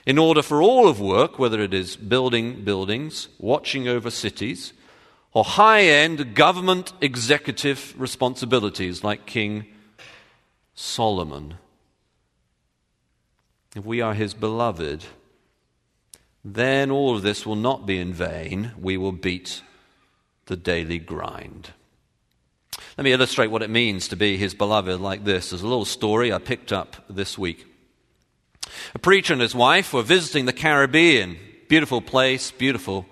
in 0.05 0.17
order 0.17 0.41
for 0.41 0.62
all 0.62 0.88
of 0.88 1.01
work, 1.01 1.38
whether 1.38 1.62
it 1.62 1.74
is 1.74 1.98
building 1.98 2.63
buildings, 2.63 3.27
watching 3.38 3.86
over 3.89 4.09
cities, 4.09 4.71
or 5.33 5.43
high 5.43 5.81
end 5.81 6.36
government 6.36 6.93
executive 7.01 7.93
responsibilities 7.98 9.03
like 9.03 9.25
King 9.25 9.65
Solomon. 10.74 11.55
If 13.79 13.86
we 13.86 14.01
are 14.01 14.13
his 14.13 14.33
beloved, 14.33 15.05
then 16.43 16.91
all 16.91 17.15
of 17.15 17.21
this 17.21 17.45
will 17.45 17.55
not 17.55 17.86
be 17.86 17.98
in 17.98 18.13
vain. 18.13 18.74
We 18.79 18.98
will 18.98 19.13
beat 19.13 19.62
the 20.48 20.57
daily 20.57 21.00
grind. 21.00 21.69
Let 22.98 23.05
me 23.05 23.13
illustrate 23.13 23.48
what 23.48 23.62
it 23.62 23.69
means 23.69 24.09
to 24.09 24.17
be 24.17 24.38
his 24.38 24.53
beloved 24.53 25.00
like 25.00 25.24
this. 25.24 25.50
There's 25.50 25.62
a 25.62 25.67
little 25.67 25.86
story 25.86 26.33
I 26.33 26.39
picked 26.39 26.74
up 26.74 26.98
this 27.09 27.38
week. 27.38 27.65
A 28.93 29.00
preacher 29.00 29.33
and 29.33 29.41
his 29.41 29.55
wife 29.55 29.93
were 29.93 30.03
visiting 30.03 30.45
the 30.45 30.53
Caribbean. 30.53 31.38
Beautiful 31.69 32.01
place, 32.01 32.51
beautiful 32.51 33.05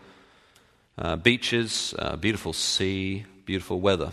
uh, 0.97 1.15
beaches, 1.15 1.95
uh, 1.97 2.17
beautiful 2.17 2.51
sea, 2.51 3.25
beautiful 3.45 3.79
weather. 3.79 4.11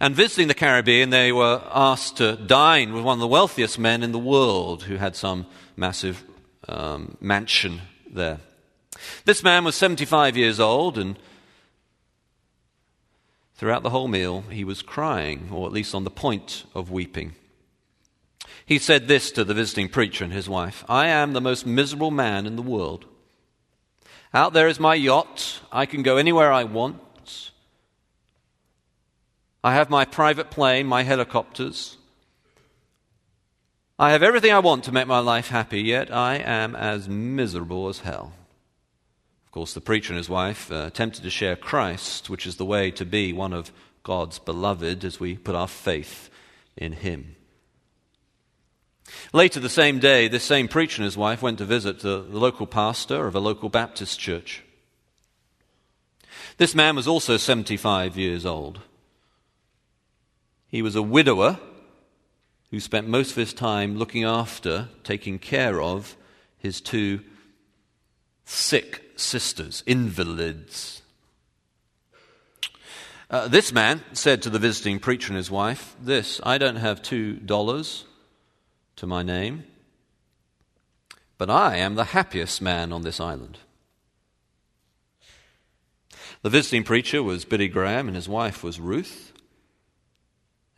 And 0.00 0.14
visiting 0.14 0.48
the 0.48 0.54
Caribbean, 0.54 1.10
they 1.10 1.32
were 1.32 1.62
asked 1.70 2.16
to 2.18 2.36
dine 2.36 2.92
with 2.92 3.04
one 3.04 3.18
of 3.18 3.20
the 3.20 3.28
wealthiest 3.28 3.78
men 3.78 4.02
in 4.02 4.12
the 4.12 4.18
world 4.18 4.84
who 4.84 4.96
had 4.96 5.16
some 5.16 5.46
massive 5.76 6.24
um, 6.68 7.16
mansion 7.20 7.82
there. 8.10 8.40
This 9.24 9.42
man 9.42 9.64
was 9.64 9.74
75 9.74 10.36
years 10.36 10.60
old, 10.60 10.98
and 10.98 11.18
throughout 13.54 13.82
the 13.82 13.90
whole 13.90 14.08
meal, 14.08 14.42
he 14.50 14.64
was 14.64 14.82
crying, 14.82 15.48
or 15.52 15.66
at 15.66 15.72
least 15.72 15.94
on 15.94 16.04
the 16.04 16.10
point 16.10 16.64
of 16.74 16.90
weeping. 16.90 17.32
He 18.66 18.78
said 18.78 19.08
this 19.08 19.30
to 19.32 19.44
the 19.44 19.54
visiting 19.54 19.88
preacher 19.88 20.24
and 20.24 20.32
his 20.32 20.48
wife 20.48 20.84
I 20.88 21.08
am 21.08 21.32
the 21.32 21.40
most 21.40 21.66
miserable 21.66 22.10
man 22.10 22.46
in 22.46 22.56
the 22.56 22.62
world. 22.62 23.06
Out 24.34 24.52
there 24.52 24.68
is 24.68 24.80
my 24.80 24.94
yacht. 24.94 25.60
I 25.70 25.84
can 25.84 26.02
go 26.02 26.16
anywhere 26.16 26.50
I 26.50 26.64
want. 26.64 27.00
I 29.64 29.74
have 29.74 29.90
my 29.90 30.04
private 30.04 30.50
plane, 30.50 30.86
my 30.86 31.02
helicopters. 31.04 31.96
I 33.98 34.10
have 34.10 34.22
everything 34.22 34.52
I 34.52 34.58
want 34.58 34.84
to 34.84 34.92
make 34.92 35.06
my 35.06 35.20
life 35.20 35.48
happy, 35.48 35.82
yet 35.82 36.12
I 36.12 36.36
am 36.36 36.74
as 36.74 37.08
miserable 37.08 37.88
as 37.88 38.00
hell. 38.00 38.32
Of 39.46 39.52
course, 39.52 39.74
the 39.74 39.80
preacher 39.80 40.12
and 40.12 40.18
his 40.18 40.28
wife 40.28 40.72
uh, 40.72 40.84
attempted 40.86 41.22
to 41.22 41.30
share 41.30 41.54
Christ, 41.54 42.28
which 42.28 42.46
is 42.46 42.56
the 42.56 42.64
way 42.64 42.90
to 42.92 43.04
be 43.04 43.32
one 43.32 43.52
of 43.52 43.70
God's 44.02 44.38
beloved 44.38 45.04
as 45.04 45.20
we 45.20 45.36
put 45.36 45.54
our 45.54 45.68
faith 45.68 46.30
in 46.76 46.92
Him. 46.92 47.36
Later 49.32 49.60
the 49.60 49.68
same 49.68 49.98
day, 49.98 50.26
this 50.26 50.44
same 50.44 50.68
preacher 50.68 51.02
and 51.02 51.04
his 51.04 51.16
wife 51.16 51.42
went 51.42 51.58
to 51.58 51.64
visit 51.64 52.00
the 52.00 52.18
local 52.18 52.66
pastor 52.66 53.26
of 53.26 53.34
a 53.34 53.40
local 53.40 53.68
Baptist 53.68 54.18
church. 54.18 54.62
This 56.56 56.74
man 56.74 56.96
was 56.96 57.06
also 57.06 57.36
75 57.36 58.16
years 58.16 58.46
old. 58.46 58.80
He 60.72 60.80
was 60.80 60.96
a 60.96 61.02
widower 61.02 61.60
who 62.70 62.80
spent 62.80 63.06
most 63.06 63.32
of 63.32 63.36
his 63.36 63.52
time 63.52 63.98
looking 63.98 64.24
after, 64.24 64.88
taking 65.04 65.38
care 65.38 65.82
of 65.82 66.16
his 66.56 66.80
two 66.80 67.20
sick 68.46 69.12
sisters, 69.14 69.82
invalids. 69.86 71.02
Uh, 73.30 73.48
this 73.48 73.70
man 73.70 74.02
said 74.14 74.40
to 74.42 74.50
the 74.50 74.58
visiting 74.58 74.98
preacher 74.98 75.28
and 75.28 75.36
his 75.36 75.50
wife, 75.50 75.94
This, 76.00 76.40
I 76.42 76.56
don't 76.56 76.76
have 76.76 77.02
two 77.02 77.34
dollars 77.34 78.06
to 78.96 79.06
my 79.06 79.22
name, 79.22 79.64
but 81.36 81.50
I 81.50 81.76
am 81.76 81.96
the 81.96 82.04
happiest 82.04 82.62
man 82.62 82.94
on 82.94 83.02
this 83.02 83.20
island. 83.20 83.58
The 86.40 86.50
visiting 86.50 86.82
preacher 86.82 87.22
was 87.22 87.44
Billy 87.44 87.68
Graham, 87.68 88.06
and 88.06 88.16
his 88.16 88.28
wife 88.28 88.64
was 88.64 88.80
Ruth. 88.80 89.31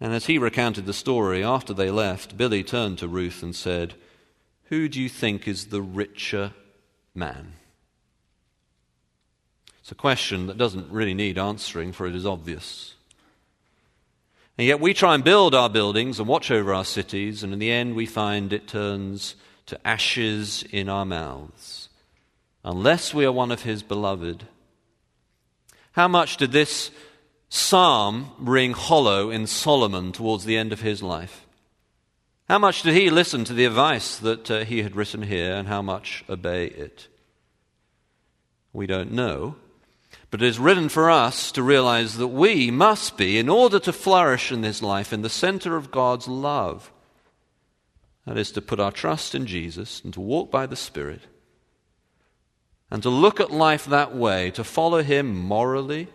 And 0.00 0.12
as 0.12 0.26
he 0.26 0.38
recounted 0.38 0.86
the 0.86 0.92
story, 0.92 1.44
after 1.44 1.72
they 1.72 1.90
left, 1.90 2.36
Billy 2.36 2.62
turned 2.62 2.98
to 2.98 3.08
Ruth 3.08 3.42
and 3.42 3.54
said, 3.54 3.94
Who 4.64 4.88
do 4.88 5.00
you 5.00 5.08
think 5.08 5.46
is 5.46 5.66
the 5.66 5.82
richer 5.82 6.52
man? 7.14 7.54
It's 9.80 9.92
a 9.92 9.94
question 9.94 10.46
that 10.46 10.58
doesn't 10.58 10.90
really 10.90 11.14
need 11.14 11.38
answering, 11.38 11.92
for 11.92 12.06
it 12.06 12.14
is 12.14 12.26
obvious. 12.26 12.94
And 14.56 14.66
yet 14.66 14.80
we 14.80 14.94
try 14.94 15.14
and 15.14 15.22
build 15.22 15.54
our 15.54 15.68
buildings 15.68 16.18
and 16.18 16.28
watch 16.28 16.50
over 16.50 16.72
our 16.72 16.84
cities, 16.84 17.42
and 17.42 17.52
in 17.52 17.58
the 17.58 17.70
end 17.70 17.94
we 17.94 18.06
find 18.06 18.52
it 18.52 18.68
turns 18.68 19.36
to 19.66 19.86
ashes 19.86 20.64
in 20.70 20.88
our 20.88 21.04
mouths, 21.04 21.88
unless 22.64 23.12
we 23.12 23.24
are 23.24 23.32
one 23.32 23.50
of 23.50 23.62
his 23.62 23.82
beloved. 23.82 24.44
How 25.92 26.08
much 26.08 26.36
did 26.36 26.52
this 26.52 26.90
psalm 27.54 28.32
ring 28.36 28.72
hollow 28.72 29.30
in 29.30 29.46
Solomon 29.46 30.10
towards 30.10 30.44
the 30.44 30.56
end 30.56 30.72
of 30.72 30.80
his 30.80 31.04
life? 31.04 31.46
How 32.48 32.58
much 32.58 32.82
did 32.82 32.94
he 32.94 33.10
listen 33.10 33.44
to 33.44 33.52
the 33.52 33.64
advice 33.64 34.16
that 34.18 34.50
uh, 34.50 34.64
he 34.64 34.82
had 34.82 34.96
written 34.96 35.22
here, 35.22 35.54
and 35.54 35.68
how 35.68 35.80
much 35.80 36.24
obey 36.28 36.66
it? 36.66 37.06
We 38.72 38.88
don't 38.88 39.12
know. 39.12 39.54
But 40.32 40.42
it 40.42 40.48
is 40.48 40.58
written 40.58 40.88
for 40.88 41.08
us 41.08 41.52
to 41.52 41.62
realize 41.62 42.16
that 42.16 42.26
we 42.26 42.72
must 42.72 43.16
be, 43.16 43.38
in 43.38 43.48
order 43.48 43.78
to 43.78 43.92
flourish 43.92 44.50
in 44.50 44.62
this 44.62 44.82
life, 44.82 45.12
in 45.12 45.22
the 45.22 45.30
center 45.30 45.76
of 45.76 45.92
God's 45.92 46.26
love. 46.26 46.90
That 48.26 48.36
is 48.36 48.50
to 48.52 48.62
put 48.62 48.80
our 48.80 48.90
trust 48.90 49.32
in 49.32 49.46
Jesus 49.46 50.02
and 50.02 50.12
to 50.14 50.20
walk 50.20 50.50
by 50.50 50.66
the 50.66 50.76
Spirit 50.76 51.20
and 52.90 53.00
to 53.04 53.10
look 53.10 53.38
at 53.38 53.50
life 53.52 53.86
that 53.86 54.14
way, 54.14 54.50
to 54.50 54.64
follow 54.64 55.02
Him 55.02 55.36
morally 55.36 56.08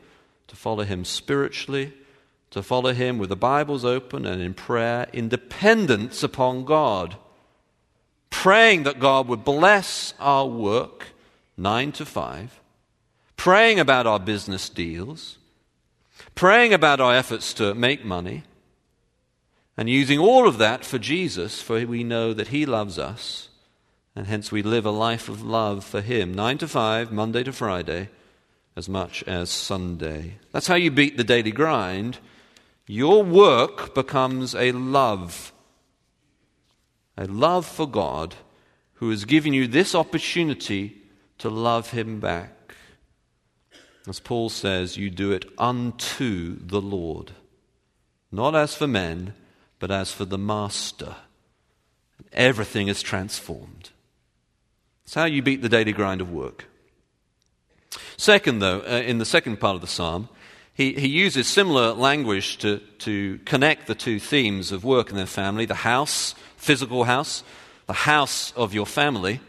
to 0.50 0.56
follow 0.56 0.84
Him 0.84 1.06
spiritually, 1.06 1.94
to 2.50 2.62
follow 2.64 2.92
Him 2.92 3.18
with 3.20 3.30
the 3.30 3.36
Bibles 3.36 3.86
open 3.86 4.26
and 4.26 4.42
in 4.42 4.54
prayer, 4.54 5.08
in 5.14 5.30
dependence 5.30 6.24
upon 6.24 6.66
God, 6.66 7.16
praying 8.30 8.84
that 8.84 9.00
God 9.00 9.28
would 9.28 9.44
bless 9.44 10.16
our 10.20 10.48
work, 10.48 11.08
nine 11.56 11.92
to 11.94 12.06
five, 12.06 12.60
praying 13.38 13.80
about 13.80 14.08
our 14.08 14.20
business 14.20 14.70
deals, 14.70 15.38
praying 16.34 16.74
about 16.74 17.00
our 17.00 17.16
efforts 17.16 17.54
to 17.54 17.76
make 17.76 18.04
money, 18.04 18.44
and 19.78 19.88
using 19.88 20.20
all 20.20 20.48
of 20.48 20.58
that 20.58 20.84
for 20.84 20.98
Jesus, 20.98 21.62
for 21.62 21.86
we 21.86 22.04
know 22.04 22.34
that 22.34 22.48
He 22.48 22.66
loves 22.66 22.98
us, 22.98 23.50
and 24.16 24.26
hence 24.26 24.52
we 24.52 24.64
live 24.64 24.86
a 24.86 24.92
life 24.92 25.30
of 25.30 25.44
love 25.44 25.86
for 25.86 26.02
Him, 26.02 26.34
nine 26.34 26.58
to 26.58 26.68
five, 26.68 27.12
Monday 27.12 27.44
to 27.44 27.54
Friday 27.54 28.10
as 28.80 28.88
much 28.88 29.24
as 29.24 29.50
Sunday. 29.50 30.38
That's 30.54 30.68
how 30.68 30.76
you 30.76 30.90
beat 30.90 31.18
the 31.18 31.24
daily 31.26 31.52
grind. 31.52 32.18
Your 32.88 33.24
work 33.26 33.94
becomes 33.94 34.56
a 34.56 34.72
love, 34.72 35.52
a 37.18 37.26
love 37.26 37.66
for 37.66 37.86
God 37.86 38.36
who 38.94 39.10
has 39.10 39.26
given 39.26 39.52
you 39.52 39.68
this 39.68 39.94
opportunity 39.94 40.96
to 41.40 41.50
love 41.50 41.92
Him 41.92 42.22
back. 42.22 42.74
As 44.08 44.22
Paul 44.22 44.48
says, 44.48 44.96
you 44.96 45.10
do 45.10 45.34
it 45.34 45.44
unto 45.58 46.58
the 46.66 46.82
Lord, 46.82 47.32
not 48.32 48.56
as 48.56 48.76
for 48.76 48.88
men, 48.88 49.34
but 49.80 49.92
as 49.92 50.14
for 50.14 50.24
the 50.24 50.38
Master. 50.38 51.18
Everything 52.32 52.88
is 52.88 53.02
transformed. 53.02 53.90
That's 55.04 55.16
how 55.16 55.26
you 55.26 55.42
beat 55.42 55.62
the 55.62 55.68
daily 55.68 55.92
grind 55.92 56.22
of 56.22 56.32
work. 56.32 56.70
Second, 58.20 58.60
though, 58.60 58.82
uh, 58.82 59.02
in 59.06 59.18
the 59.18 59.24
second 59.24 59.62
part 59.62 59.76
of 59.76 59.82
the 59.82 59.88
psalm, 59.88 60.28
he, 60.74 60.92
he 60.92 61.08
uses 61.08 61.48
similar 61.48 61.94
language 61.94 62.58
to, 62.58 62.80
to 62.98 63.40
connect 63.46 63.88
the 63.88 63.96
two 63.96 64.20
themes 64.20 64.74
of 64.74 64.84
work 64.84 65.10
and 65.10 65.18
their 65.18 65.26
family 65.26 65.66
the 65.66 65.74
house, 65.74 66.36
physical 66.58 67.06
house, 67.06 67.46
the 67.88 67.94
house 67.94 68.52
of 68.58 68.74
your 68.74 68.86
family. 68.86 69.40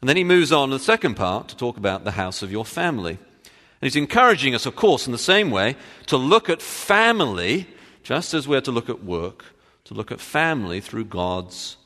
And 0.00 0.08
then 0.08 0.16
he 0.16 0.24
moves 0.24 0.50
on 0.50 0.70
to 0.70 0.78
the 0.78 0.82
second 0.82 1.14
part 1.14 1.46
to 1.50 1.56
talk 1.56 1.76
about 1.76 2.02
the 2.02 2.10
house 2.10 2.42
of 2.42 2.50
your 2.50 2.64
family. 2.64 3.12
And 3.12 3.82
he's 3.82 3.94
encouraging 3.94 4.52
us, 4.52 4.66
of 4.66 4.74
course, 4.74 5.06
in 5.06 5.12
the 5.12 5.16
same 5.18 5.52
way, 5.52 5.76
to 6.06 6.16
look 6.16 6.50
at 6.50 6.60
family, 6.60 7.68
just 8.02 8.34
as 8.34 8.48
we're 8.48 8.60
to 8.62 8.72
look 8.72 8.88
at 8.88 9.04
work, 9.04 9.44
to 9.84 9.94
look 9.94 10.10
at 10.10 10.20
family 10.20 10.80
through 10.80 11.04
God's 11.04 11.76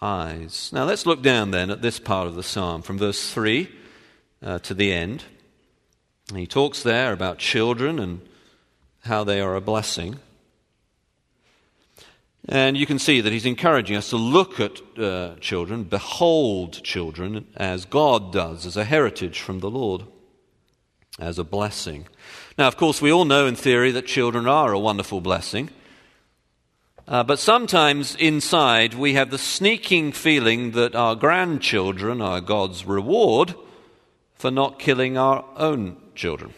eyes. 0.00 0.70
Now 0.72 0.84
let's 0.84 1.04
look 1.04 1.20
down 1.20 1.50
then 1.50 1.70
at 1.70 1.82
this 1.82 1.98
part 1.98 2.28
of 2.28 2.34
the 2.34 2.42
psalm 2.42 2.80
from 2.80 2.96
verse 2.96 3.30
3 3.30 3.68
uh, 4.42 4.58
to 4.60 4.74
the 4.74 4.92
end. 4.92 5.24
He 6.34 6.46
talks 6.46 6.82
there 6.82 7.12
about 7.12 7.38
children 7.38 7.98
and 7.98 8.20
how 9.04 9.24
they 9.24 9.40
are 9.40 9.56
a 9.56 9.60
blessing. 9.60 10.18
And 12.48 12.76
you 12.76 12.86
can 12.86 12.98
see 12.98 13.20
that 13.20 13.32
he's 13.32 13.46
encouraging 13.46 13.96
us 13.96 14.10
to 14.10 14.16
look 14.16 14.58
at 14.58 14.80
uh, 14.98 15.36
children, 15.40 15.84
behold 15.84 16.82
children, 16.82 17.46
as 17.56 17.84
God 17.84 18.32
does, 18.32 18.66
as 18.66 18.76
a 18.76 18.84
heritage 18.84 19.40
from 19.40 19.60
the 19.60 19.70
Lord, 19.70 20.02
as 21.20 21.38
a 21.38 21.44
blessing. 21.44 22.08
Now, 22.58 22.66
of 22.66 22.76
course, 22.76 23.00
we 23.00 23.12
all 23.12 23.24
know 23.24 23.46
in 23.46 23.54
theory 23.54 23.92
that 23.92 24.06
children 24.06 24.48
are 24.48 24.72
a 24.72 24.78
wonderful 24.78 25.20
blessing. 25.20 25.70
Uh, 27.06 27.22
but 27.22 27.38
sometimes 27.38 28.16
inside 28.16 28.94
we 28.94 29.14
have 29.14 29.30
the 29.30 29.38
sneaking 29.38 30.12
feeling 30.12 30.72
that 30.72 30.94
our 30.94 31.14
grandchildren 31.14 32.20
are 32.20 32.40
God's 32.40 32.84
reward 32.84 33.54
for 34.42 34.50
not 34.50 34.80
killing 34.80 35.16
our 35.16 35.44
own 35.56 35.96
children. 36.16 36.52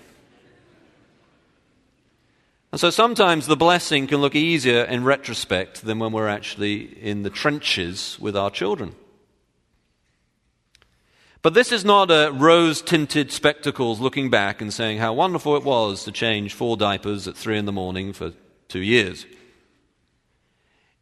And 2.73 2.81
so 2.81 2.89
sometimes 2.89 3.47
the 3.47 3.59
blessing 3.59 4.07
can 4.07 4.23
look 4.23 4.35
easier 4.35 4.85
in 4.85 5.05
retrospect 5.05 5.85
than 5.85 5.99
when 5.99 6.11
we're 6.11 6.27
actually 6.27 6.77
in 6.99 7.25
the 7.25 7.29
trenches 7.29 8.19
with 8.19 8.39
our 8.39 8.51
children. 8.51 8.95
But 11.43 11.53
this 11.53 11.73
is 11.73 11.85
not 11.85 12.11
a 12.11 12.31
rose 12.33 12.81
tinted 12.81 13.31
spectacles 13.31 14.01
looking 14.01 14.31
back 14.31 14.63
and 14.63 14.73
saying 14.73 14.97
how 14.97 15.13
wonderful 15.13 15.55
it 15.55 15.63
was 15.63 16.05
to 16.05 16.11
change 16.11 16.55
four 16.55 16.79
diapers 16.79 17.29
at 17.29 17.37
three 17.37 17.59
in 17.59 17.67
the 17.67 17.71
morning 17.71 18.15
for 18.15 18.33
two 18.67 18.81
years. 18.81 19.27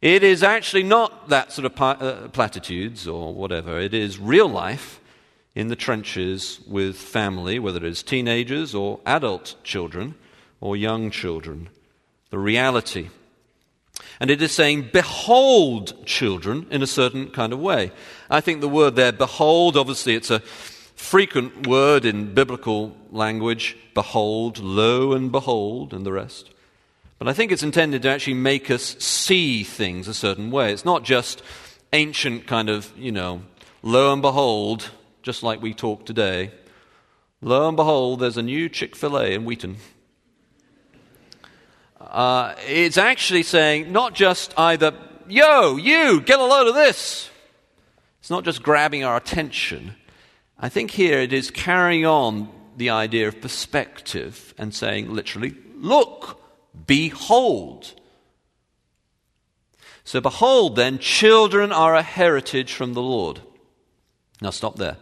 It 0.01 0.21
is 0.21 0.43
actually 0.43 0.83
not 0.83 1.29
that 1.29 1.53
sort 1.53 1.65
of 1.65 1.81
uh, 1.81 2.27
platitudes 2.27 3.07
or 3.07 3.33
whatever. 3.33 3.79
It 3.79 3.93
is 3.93 4.19
real 4.19 4.49
life 4.49 4.99
in 5.55 5.67
the 5.67 5.75
trenches 5.75 6.59
with 6.67 6.95
family, 6.95 7.59
whether 7.59 7.77
it 7.77 7.91
is 7.91 8.03
teenagers 8.03 8.73
or 8.73 8.99
adult 9.05 9.55
children 9.63 10.15
or 10.59 10.75
young 10.75 11.11
children. 11.11 11.69
The 12.29 12.39
reality. 12.39 13.09
And 14.19 14.31
it 14.31 14.41
is 14.41 14.51
saying, 14.51 14.89
behold 14.91 16.05
children 16.05 16.65
in 16.71 16.81
a 16.81 16.87
certain 16.87 17.29
kind 17.29 17.53
of 17.53 17.59
way. 17.59 17.91
I 18.29 18.41
think 18.41 18.61
the 18.61 18.69
word 18.69 18.95
there, 18.95 19.11
behold, 19.11 19.77
obviously 19.77 20.15
it's 20.15 20.31
a 20.31 20.39
frequent 20.39 21.67
word 21.67 22.05
in 22.05 22.33
biblical 22.33 22.95
language 23.11 23.77
behold, 23.93 24.57
lo 24.59 25.13
and 25.13 25.31
behold, 25.31 25.93
and 25.93 26.05
the 26.05 26.11
rest. 26.11 26.49
But 27.19 27.27
I 27.27 27.33
think 27.33 27.51
it's 27.51 27.63
intended 27.63 28.01
to 28.01 28.09
actually 28.09 28.33
make 28.33 28.71
us 28.71 28.97
see 28.99 29.63
things 29.63 30.07
a 30.07 30.13
certain 30.13 30.51
way. 30.51 30.73
It's 30.73 30.85
not 30.85 31.03
just 31.03 31.41
ancient 31.93 32.47
kind 32.47 32.69
of, 32.69 32.91
you 32.97 33.11
know, 33.11 33.43
lo 33.81 34.11
and 34.11 34.21
behold, 34.21 34.89
just 35.23 35.41
like 35.41 35.61
we 35.61 35.73
talk 35.73 36.05
today. 36.05 36.51
Lo 37.41 37.67
and 37.67 37.77
behold, 37.77 38.19
there's 38.19 38.37
a 38.37 38.43
new 38.43 38.69
Chick 38.69 38.95
fil 38.95 39.17
A 39.17 39.31
in 39.33 39.45
Wheaton. 39.45 39.77
Uh, 41.99 42.53
it's 42.67 42.97
actually 42.97 43.43
saying 43.43 43.91
not 43.91 44.13
just 44.13 44.53
either, 44.59 44.93
yo, 45.27 45.77
you, 45.77 46.21
get 46.21 46.39
a 46.39 46.45
load 46.45 46.67
of 46.67 46.75
this. 46.75 47.29
It's 48.19 48.29
not 48.29 48.43
just 48.43 48.61
grabbing 48.61 49.03
our 49.03 49.15
attention. 49.17 49.95
I 50.59 50.69
think 50.69 50.91
here 50.91 51.19
it 51.19 51.33
is 51.33 51.49
carrying 51.49 52.05
on 52.05 52.49
the 52.75 52.89
idea 52.89 53.27
of 53.27 53.41
perspective 53.41 54.53
and 54.57 54.73
saying 54.73 55.13
literally, 55.13 55.55
look, 55.75 56.39
behold. 56.85 57.93
So, 60.03 60.19
behold, 60.19 60.75
then, 60.75 60.99
children 60.99 61.71
are 61.71 61.95
a 61.95 62.01
heritage 62.01 62.73
from 62.73 62.93
the 62.93 63.01
Lord. 63.01 63.39
Now, 64.41 64.49
stop 64.49 64.75
there. 64.75 64.97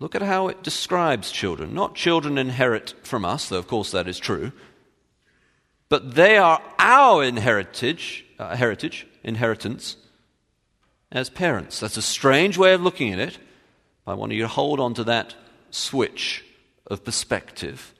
Look 0.00 0.14
at 0.14 0.22
how 0.22 0.48
it 0.48 0.62
describes 0.62 1.30
children. 1.30 1.72
Not 1.74 1.94
children 1.94 2.38
inherit 2.38 2.94
from 3.04 3.24
us, 3.24 3.48
though, 3.48 3.58
of 3.58 3.68
course, 3.68 3.92
that 3.92 4.08
is 4.08 4.18
true 4.18 4.52
but 5.90 6.14
they 6.14 6.38
are 6.38 6.62
our 6.78 7.22
inheritage, 7.22 8.24
uh, 8.38 8.56
heritage, 8.56 9.06
inheritance 9.22 9.96
as 11.12 11.28
parents. 11.28 11.80
That's 11.80 11.98
a 11.98 12.02
strange 12.02 12.56
way 12.56 12.72
of 12.72 12.80
looking 12.80 13.12
at 13.12 13.18
it. 13.18 13.38
I 14.06 14.14
want 14.14 14.32
you 14.32 14.42
to 14.42 14.48
hold 14.48 14.80
on 14.80 14.94
to 14.94 15.04
that 15.04 15.34
switch 15.70 16.44
of 16.86 17.04
perspective. 17.04 17.92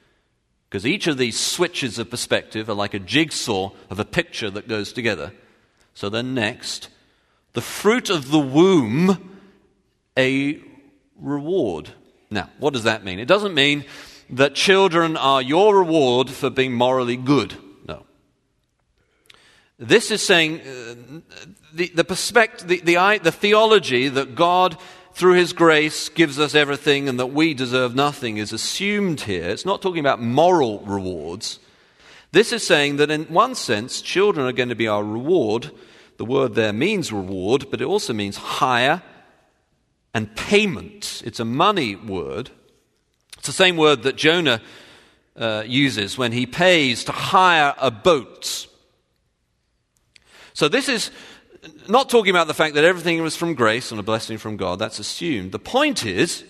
Because 0.69 0.87
each 0.87 1.09
of 1.09 1.19
these 1.19 1.39
switches 1.39 1.99
of 1.99 2.11
perspective 2.11 2.71
are 2.71 2.75
like 2.75 2.95
a 2.95 3.01
jigsaw 3.01 3.73
of 3.91 3.99
a 3.99 4.05
picture 4.05 4.51
that 4.51 4.69
goes 4.69 4.93
together. 4.93 5.33
So 5.93 6.09
then, 6.09 6.33
next, 6.33 6.89
the 7.55 7.61
fruit 7.61 8.09
of 8.09 8.31
the 8.31 8.39
womb, 8.39 9.41
a 10.17 10.63
reward. 11.21 11.91
Now, 12.31 12.49
what 12.59 12.73
does 12.73 12.85
that 12.85 13.05
mean? 13.05 13.19
It 13.19 13.29
doesn't 13.29 13.55
mean 13.55 13.85
that 14.31 14.55
children 14.55 15.17
are 15.17 15.43
your 15.43 15.79
reward 15.79 16.31
for 16.31 16.51
being 16.51 16.73
morally 16.73 17.17
good. 17.17 17.55
No. 17.87 18.05
This 19.79 20.11
is 20.11 20.23
saying 20.23 20.61
uh, 20.61 20.95
the, 21.73 21.89
the, 21.89 22.05
perspective, 22.05 22.69
the, 22.69 22.81
the, 22.81 23.21
the 23.23 23.33
theology 23.33 24.09
that 24.09 24.35
God, 24.35 24.77
through 25.15 25.35
His 25.35 25.53
grace, 25.53 26.09
gives 26.09 26.39
us 26.39 26.55
everything 26.55 27.09
and 27.09 27.19
that 27.19 27.27
we 27.27 27.55
deserve 27.55 27.95
nothing 27.95 28.37
is 28.37 28.53
assumed 28.53 29.23
here. 29.23 29.49
It's 29.49 29.67
not 29.67 29.83
talking 29.83 30.01
about 30.01 30.23
moral 30.23 30.79
rewards. 30.81 31.59
This 32.33 32.53
is 32.53 32.65
saying 32.65 32.97
that, 32.99 33.11
in 33.11 33.25
one 33.25 33.57
sense, 33.57 34.01
children 34.01 34.47
are 34.47 34.53
going 34.53 34.69
to 34.69 34.77
be 34.77 34.87
our 34.87 35.03
reward. 35.03 35.73
The 36.19 36.25
word 36.25 36.55
there 36.55 36.73
means 36.73 37.13
reward, 37.13 37.67
but 37.73 37.81
it 37.81 37.87
also 37.87 38.13
means 38.13 38.37
hire 38.37 39.03
and 40.15 40.35
payment. 40.37 41.23
It's 41.25 41.41
a 41.41 41.45
money 41.45 41.97
word. 41.97 42.51
It's 43.39 43.47
the 43.47 43.53
same 43.53 43.77
word 43.77 44.03
that 44.03 44.17
Jonah 44.17 44.61
uh, 45.37 45.65
uses 45.67 46.19
when 46.19 46.33
he 46.33 46.47
pays 46.47 47.05
to 47.05 47.13
hire 47.13 47.75
a 47.79 47.91
boat. 47.91 48.67
So 50.53 50.69
this 50.69 50.89
is 50.89 51.11
not 51.89 52.11
talking 52.11 52.31
about 52.31 52.47
the 52.47 52.55
fact 52.55 52.75
that 52.75 52.85
everything 52.85 53.23
was 53.23 53.37
from 53.37 53.55
grace 53.55 53.91
and 53.91 54.01
a 54.01 54.03
blessing 54.03 54.39
from 54.39 54.57
God. 54.57 54.79
That's 54.79 54.99
assumed. 54.99 55.53
The 55.53 55.59
point 55.59 56.05
is 56.05 56.45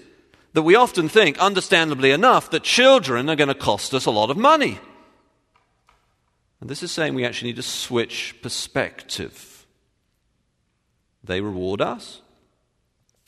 that 0.53 0.63
we 0.63 0.75
often 0.75 1.09
think, 1.09 1.39
understandably 1.39 2.11
enough, 2.11 2.51
that 2.51 2.65
children 2.65 3.31
are 3.31 3.37
going 3.37 3.49
to 3.49 3.55
cost 3.55 3.95
us 3.95 4.07
a 4.07 4.11
lot 4.11 4.31
of 4.31 4.37
money. 4.37 4.79
And 6.61 6.69
this 6.69 6.83
is 6.83 6.91
saying 6.91 7.15
we 7.15 7.25
actually 7.25 7.51
need 7.51 7.57
to 7.57 7.63
switch 7.63 8.35
perspective. 8.43 9.67
They 11.23 11.41
reward 11.41 11.81
us. 11.81 12.21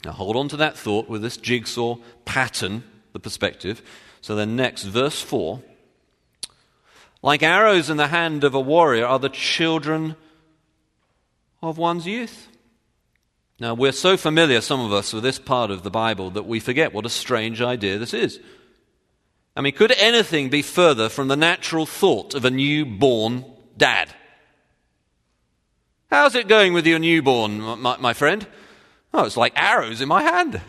Now 0.04 0.12
hold 0.12 0.36
on 0.36 0.48
to 0.48 0.56
that 0.56 0.76
thought 0.76 1.08
with 1.08 1.22
this 1.22 1.36
jigsaw 1.36 1.96
pattern, 2.24 2.84
the 3.12 3.20
perspective. 3.20 3.82
So 4.20 4.34
then, 4.34 4.56
next, 4.56 4.84
verse 4.84 5.20
4. 5.20 5.62
Like 7.22 7.42
arrows 7.42 7.88
in 7.88 7.96
the 7.96 8.08
hand 8.08 8.42
of 8.44 8.54
a 8.54 8.60
warrior 8.60 9.06
are 9.06 9.18
the 9.18 9.28
children 9.28 10.16
of 11.62 11.78
one's 11.78 12.06
youth. 12.06 12.48
Now, 13.60 13.74
we're 13.74 13.92
so 13.92 14.16
familiar, 14.16 14.60
some 14.60 14.80
of 14.80 14.92
us, 14.92 15.12
with 15.12 15.22
this 15.22 15.38
part 15.38 15.70
of 15.70 15.84
the 15.84 15.90
Bible 15.90 16.30
that 16.30 16.46
we 16.46 16.58
forget 16.58 16.92
what 16.92 17.06
a 17.06 17.10
strange 17.10 17.62
idea 17.62 17.98
this 17.98 18.12
is. 18.12 18.40
I 19.54 19.60
mean, 19.60 19.72
could 19.72 19.92
anything 19.92 20.48
be 20.48 20.62
further 20.62 21.08
from 21.08 21.28
the 21.28 21.36
natural 21.36 21.86
thought 21.86 22.34
of 22.34 22.44
a 22.44 22.50
newborn 22.50 23.44
dad? 23.76 24.12
How's 26.10 26.34
it 26.34 26.48
going 26.48 26.72
with 26.72 26.86
your 26.86 26.98
newborn, 26.98 27.60
my, 27.60 27.96
my 27.98 28.12
friend? 28.14 28.46
Oh, 29.14 29.25
it's 29.25 29.37
like 29.37 29.53
arrows 29.57 30.01
in 30.01 30.09
my 30.09 30.22
hand. 30.22 30.61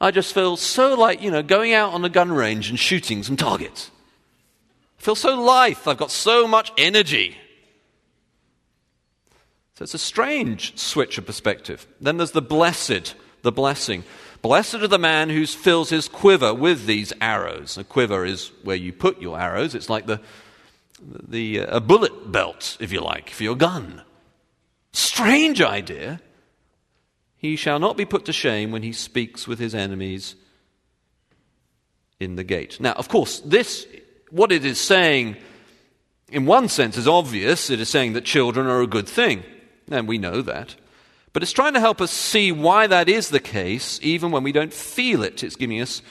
I 0.00 0.10
just 0.10 0.34
feel 0.34 0.56
so 0.56 0.94
like, 0.94 1.22
you 1.22 1.30
know, 1.30 1.42
going 1.42 1.72
out 1.72 1.92
on 1.92 2.04
a 2.04 2.08
gun 2.08 2.32
range 2.32 2.68
and 2.68 2.78
shooting 2.78 3.22
some 3.22 3.36
targets. 3.36 3.90
I 4.98 5.02
feel 5.02 5.14
so 5.14 5.40
lithe. 5.40 5.78
I've 5.86 5.96
got 5.96 6.10
so 6.10 6.46
much 6.46 6.72
energy. 6.76 7.36
So 9.74 9.82
it's 9.82 9.94
a 9.94 9.98
strange 9.98 10.78
switch 10.78 11.18
of 11.18 11.26
perspective. 11.26 11.86
Then 12.00 12.16
there's 12.16 12.30
the 12.30 12.42
blessed, 12.42 13.14
the 13.42 13.52
blessing. 13.52 14.04
Blessed 14.40 14.74
are 14.74 14.88
the 14.88 14.98
man 14.98 15.30
who 15.30 15.46
fills 15.46 15.90
his 15.90 16.06
quiver 16.06 16.54
with 16.54 16.86
these 16.86 17.12
arrows. 17.20 17.78
A 17.78 17.84
quiver 17.84 18.24
is 18.24 18.52
where 18.62 18.76
you 18.76 18.92
put 18.92 19.20
your 19.20 19.40
arrows. 19.40 19.74
It's 19.74 19.90
like 19.90 20.06
the, 20.06 20.20
the 21.00 21.60
uh, 21.60 21.78
a 21.78 21.80
bullet 21.80 22.30
belt, 22.30 22.76
if 22.78 22.92
you 22.92 23.00
like, 23.00 23.30
for 23.30 23.42
your 23.42 23.56
gun. 23.56 24.02
Strange 24.94 25.60
idea. 25.60 26.20
He 27.36 27.56
shall 27.56 27.80
not 27.80 27.96
be 27.96 28.04
put 28.04 28.26
to 28.26 28.32
shame 28.32 28.70
when 28.70 28.84
he 28.84 28.92
speaks 28.92 29.46
with 29.46 29.58
his 29.58 29.74
enemies 29.74 30.36
in 32.20 32.36
the 32.36 32.44
gate. 32.44 32.80
Now, 32.80 32.92
of 32.92 33.08
course, 33.08 33.40
this, 33.40 33.88
what 34.30 34.52
it 34.52 34.64
is 34.64 34.80
saying, 34.80 35.36
in 36.30 36.46
one 36.46 36.68
sense, 36.68 36.96
is 36.96 37.08
obvious. 37.08 37.70
It 37.70 37.80
is 37.80 37.88
saying 37.88 38.12
that 38.12 38.24
children 38.24 38.68
are 38.68 38.82
a 38.82 38.86
good 38.86 39.08
thing. 39.08 39.42
And 39.90 40.06
we 40.06 40.16
know 40.16 40.40
that. 40.42 40.76
But 41.32 41.42
it's 41.42 41.52
trying 41.52 41.74
to 41.74 41.80
help 41.80 42.00
us 42.00 42.12
see 42.12 42.52
why 42.52 42.86
that 42.86 43.08
is 43.08 43.30
the 43.30 43.40
case, 43.40 43.98
even 44.00 44.30
when 44.30 44.44
we 44.44 44.52
don't 44.52 44.72
feel 44.72 45.24
it. 45.24 45.42
It's 45.42 45.56
giving 45.56 45.80
us 45.80 46.02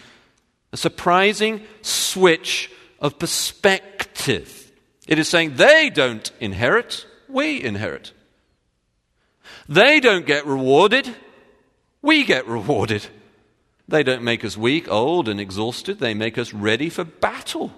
a 0.74 0.78
surprising 0.78 1.62
switch 1.82 2.70
of 3.00 3.18
perspective. 3.18 4.72
It 5.08 5.20
is 5.20 5.30
saying 5.30 5.56
they 5.56 5.90
don't 5.90 6.30
inherit, 6.42 7.06
we 7.30 7.64
inherit. 7.64 8.12
They 9.68 10.00
don't 10.00 10.26
get 10.26 10.46
rewarded, 10.46 11.16
we 12.02 12.26
get 12.26 12.48
rewarded. 12.48 13.08
They 13.88 14.04
don't 14.04 14.24
make 14.24 14.46
us 14.46 14.58
weak, 14.58 14.90
old, 14.90 15.28
and 15.28 15.40
exhausted. 15.40 16.00
They 16.00 16.14
make 16.14 16.38
us 16.38 16.54
ready 16.54 16.90
for 16.90 17.04
battle. 17.04 17.74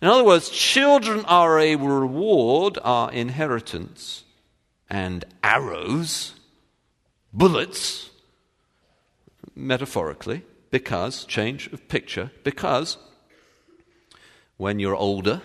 In 0.00 0.08
other 0.08 0.24
words, 0.24 0.50
children 0.50 1.24
are 1.24 1.58
a 1.58 1.76
reward, 1.76 2.78
our 2.82 3.10
inheritance, 3.10 4.24
and 4.88 5.24
arrows, 5.42 6.34
bullets, 7.32 8.10
metaphorically, 9.54 10.42
because, 10.70 11.24
change 11.24 11.66
of 11.72 11.88
picture, 11.88 12.30
because 12.44 12.98
when 14.56 14.78
you're 14.78 14.96
older, 14.96 15.40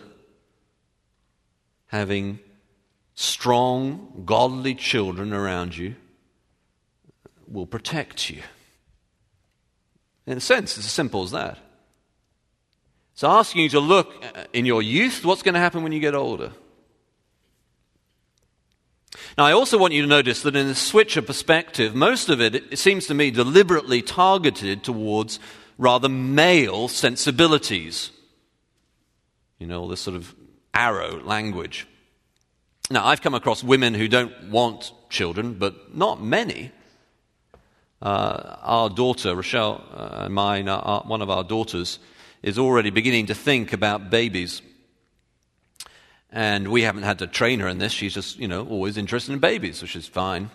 having 1.87 2.39
strong, 3.15 4.23
godly 4.25 4.75
children 4.75 5.33
around 5.33 5.77
you 5.77 5.95
will 7.47 7.65
protect 7.65 8.29
you. 8.29 8.41
In 10.25 10.37
a 10.37 10.41
sense, 10.41 10.77
it's 10.77 10.85
as 10.85 10.91
simple 10.91 11.23
as 11.23 11.31
that. 11.31 11.57
It's 13.13 13.23
asking 13.23 13.63
you 13.63 13.69
to 13.69 13.79
look 13.79 14.13
in 14.53 14.65
your 14.65 14.81
youth, 14.81 15.25
what's 15.25 15.43
going 15.43 15.55
to 15.55 15.59
happen 15.59 15.83
when 15.83 15.91
you 15.91 15.99
get 15.99 16.15
older? 16.15 16.53
Now, 19.37 19.45
I 19.45 19.51
also 19.51 19.77
want 19.77 19.93
you 19.93 20.01
to 20.01 20.07
notice 20.07 20.41
that 20.43 20.55
in 20.55 20.67
the 20.67 20.75
switch 20.75 21.17
of 21.17 21.25
perspective, 21.25 21.93
most 21.95 22.29
of 22.29 22.41
it, 22.41 22.55
it 22.55 22.79
seems 22.79 23.07
to 23.07 23.13
me, 23.13 23.31
deliberately 23.31 24.01
targeted 24.01 24.83
towards 24.83 25.39
rather 25.77 26.09
male 26.09 26.87
sensibilities. 26.87 28.11
You 29.59 29.67
know, 29.67 29.81
all 29.81 29.87
this 29.87 30.01
sort 30.01 30.15
of 30.15 30.33
arrow 30.73 31.21
language. 31.21 31.87
Now, 32.91 33.05
I've 33.05 33.21
come 33.21 33.33
across 33.33 33.63
women 33.63 33.93
who 33.93 34.09
don't 34.09 34.49
want 34.49 34.91
children, 35.09 35.53
but 35.53 35.95
not 35.95 36.21
many. 36.21 36.71
Uh, 38.01 38.57
our 38.61 38.89
daughter, 38.89 39.33
Rochelle, 39.33 39.81
uh, 39.93 40.27
mine, 40.27 40.67
uh, 40.67 41.01
one 41.03 41.21
of 41.21 41.29
our 41.29 41.45
daughters, 41.45 41.99
is 42.43 42.59
already 42.59 42.89
beginning 42.89 43.27
to 43.27 43.33
think 43.33 43.71
about 43.71 44.09
babies. 44.09 44.61
And 46.31 46.67
we 46.67 46.81
haven't 46.81 47.03
had 47.03 47.19
to 47.19 47.27
train 47.27 47.61
her 47.61 47.69
in 47.69 47.77
this. 47.77 47.93
She's 47.93 48.13
just, 48.13 48.37
you 48.37 48.47
know, 48.49 48.67
always 48.67 48.97
interested 48.97 49.31
in 49.31 49.39
babies, 49.39 49.81
which 49.81 49.95
is 49.95 50.07
fine. 50.07 50.49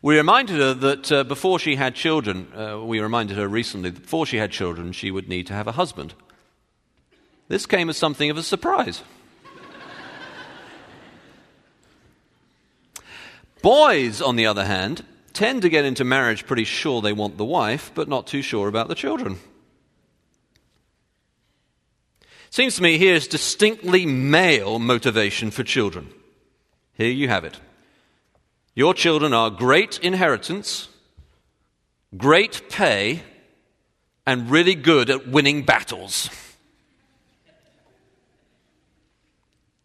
We 0.00 0.16
reminded 0.16 0.56
her 0.56 0.72
that 0.72 1.12
uh, 1.12 1.24
before 1.24 1.58
she 1.58 1.76
had 1.76 1.94
children, 1.94 2.48
uh, 2.54 2.80
we 2.82 3.00
reminded 3.00 3.36
her 3.36 3.48
recently 3.48 3.90
that 3.90 4.02
before 4.02 4.24
she 4.24 4.38
had 4.38 4.50
children, 4.50 4.92
she 4.92 5.10
would 5.10 5.28
need 5.28 5.46
to 5.48 5.54
have 5.54 5.66
a 5.66 5.72
husband. 5.72 6.14
This 7.48 7.66
came 7.66 7.90
as 7.90 7.98
something 7.98 8.30
of 8.30 8.38
a 8.38 8.42
surprise. 8.42 9.02
Boys, 13.64 14.20
on 14.20 14.36
the 14.36 14.44
other 14.44 14.66
hand, 14.66 15.02
tend 15.32 15.62
to 15.62 15.70
get 15.70 15.86
into 15.86 16.04
marriage 16.04 16.44
pretty 16.44 16.64
sure 16.64 17.00
they 17.00 17.14
want 17.14 17.38
the 17.38 17.46
wife, 17.46 17.90
but 17.94 18.08
not 18.08 18.26
too 18.26 18.42
sure 18.42 18.68
about 18.68 18.88
the 18.88 18.94
children. 18.94 19.38
Seems 22.50 22.76
to 22.76 22.82
me 22.82 22.98
here's 22.98 23.26
distinctly 23.26 24.04
male 24.04 24.78
motivation 24.78 25.50
for 25.50 25.62
children. 25.62 26.12
Here 26.92 27.08
you 27.08 27.28
have 27.28 27.44
it. 27.44 27.58
Your 28.74 28.92
children 28.92 29.32
are 29.32 29.48
great 29.48 29.98
inheritance, 30.00 30.90
great 32.18 32.68
pay, 32.68 33.22
and 34.26 34.50
really 34.50 34.74
good 34.74 35.08
at 35.08 35.26
winning 35.26 35.62
battles. 35.62 36.28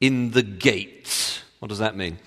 In 0.02 0.32
the 0.32 0.44
gates. 0.44 1.42
What 1.60 1.70
does 1.70 1.80
that 1.80 1.96
mean? 1.96 2.20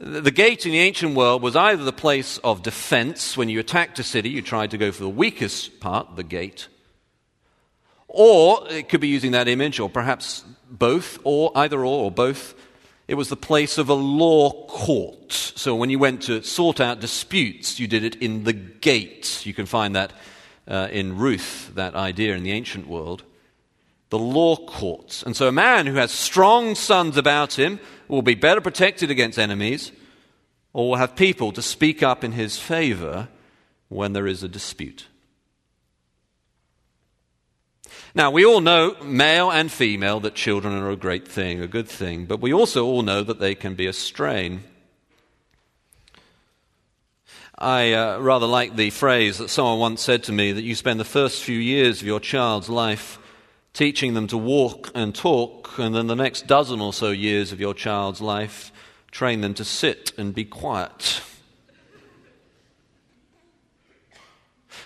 The 0.00 0.30
gate 0.30 0.64
in 0.64 0.70
the 0.70 0.78
ancient 0.78 1.16
world 1.16 1.42
was 1.42 1.56
either 1.56 1.82
the 1.82 1.92
place 1.92 2.38
of 2.38 2.62
defense. 2.62 3.36
When 3.36 3.48
you 3.48 3.58
attacked 3.58 3.98
a 3.98 4.04
city, 4.04 4.30
you 4.30 4.42
tried 4.42 4.70
to 4.70 4.78
go 4.78 4.92
for 4.92 5.02
the 5.02 5.08
weakest 5.08 5.80
part, 5.80 6.14
the 6.14 6.22
gate. 6.22 6.68
Or 8.06 8.64
it 8.70 8.88
could 8.88 9.00
be 9.00 9.08
using 9.08 9.32
that 9.32 9.48
image, 9.48 9.80
or 9.80 9.90
perhaps 9.90 10.44
both, 10.70 11.18
or 11.24 11.50
either 11.56 11.80
or, 11.80 12.04
or 12.04 12.10
both. 12.12 12.54
It 13.08 13.16
was 13.16 13.28
the 13.28 13.36
place 13.36 13.76
of 13.76 13.88
a 13.88 13.94
law 13.94 14.66
court. 14.68 15.32
So 15.32 15.74
when 15.74 15.90
you 15.90 15.98
went 15.98 16.22
to 16.22 16.44
sort 16.44 16.78
out 16.78 17.00
disputes, 17.00 17.80
you 17.80 17.88
did 17.88 18.04
it 18.04 18.14
in 18.16 18.44
the 18.44 18.52
gate. 18.52 19.44
You 19.44 19.52
can 19.52 19.66
find 19.66 19.96
that 19.96 20.12
uh, 20.68 20.86
in 20.92 21.16
Ruth, 21.16 21.72
that 21.74 21.96
idea 21.96 22.36
in 22.36 22.44
the 22.44 22.52
ancient 22.52 22.86
world. 22.86 23.24
The 24.10 24.18
law 24.18 24.56
courts. 24.56 25.24
And 25.24 25.36
so 25.36 25.48
a 25.48 25.52
man 25.52 25.86
who 25.86 25.94
has 25.94 26.12
strong 26.12 26.76
sons 26.76 27.16
about 27.16 27.58
him 27.58 27.80
will 28.08 28.22
be 28.22 28.34
better 28.34 28.60
protected 28.60 29.10
against 29.10 29.38
enemies, 29.38 29.92
or 30.72 30.90
will 30.90 30.96
have 30.96 31.16
people 31.16 31.52
to 31.52 31.62
speak 31.62 32.02
up 32.02 32.24
in 32.24 32.32
his 32.32 32.58
favor 32.58 33.28
when 33.88 34.12
there 34.12 34.26
is 34.26 34.42
a 34.42 34.48
dispute. 34.48 35.06
Now, 38.14 38.30
we 38.30 38.44
all 38.44 38.60
know, 38.60 38.96
male 39.02 39.50
and 39.50 39.70
female, 39.70 40.20
that 40.20 40.34
children 40.34 40.74
are 40.74 40.90
a 40.90 40.96
great 40.96 41.28
thing, 41.28 41.60
a 41.60 41.68
good 41.68 41.88
thing, 41.88 42.24
but 42.24 42.40
we 42.40 42.52
also 42.52 42.84
all 42.84 43.02
know 43.02 43.22
that 43.22 43.38
they 43.38 43.54
can 43.54 43.74
be 43.74 43.86
a 43.86 43.92
strain. 43.92 44.64
I 47.56 47.92
uh, 47.92 48.18
rather 48.18 48.46
like 48.46 48.76
the 48.76 48.90
phrase 48.90 49.38
that 49.38 49.50
someone 49.50 49.78
once 49.78 50.00
said 50.00 50.22
to 50.24 50.32
me 50.32 50.52
that 50.52 50.62
you 50.62 50.74
spend 50.74 51.00
the 51.00 51.04
first 51.04 51.42
few 51.42 51.58
years 51.58 52.00
of 52.00 52.06
your 52.06 52.20
child's 52.20 52.68
life 52.68 53.18
teaching 53.72 54.14
them 54.14 54.26
to 54.28 54.38
walk 54.38 54.90
and 54.94 55.14
talk, 55.14 55.78
and 55.78 55.94
then 55.94 56.06
the 56.06 56.16
next 56.16 56.46
dozen 56.46 56.80
or 56.80 56.92
so 56.92 57.10
years 57.10 57.52
of 57.52 57.60
your 57.60 57.74
child's 57.74 58.20
life 58.20 58.72
train 59.10 59.40
them 59.40 59.54
to 59.54 59.64
sit 59.64 60.12
and 60.18 60.34
be 60.34 60.44
quiet. 60.44 61.22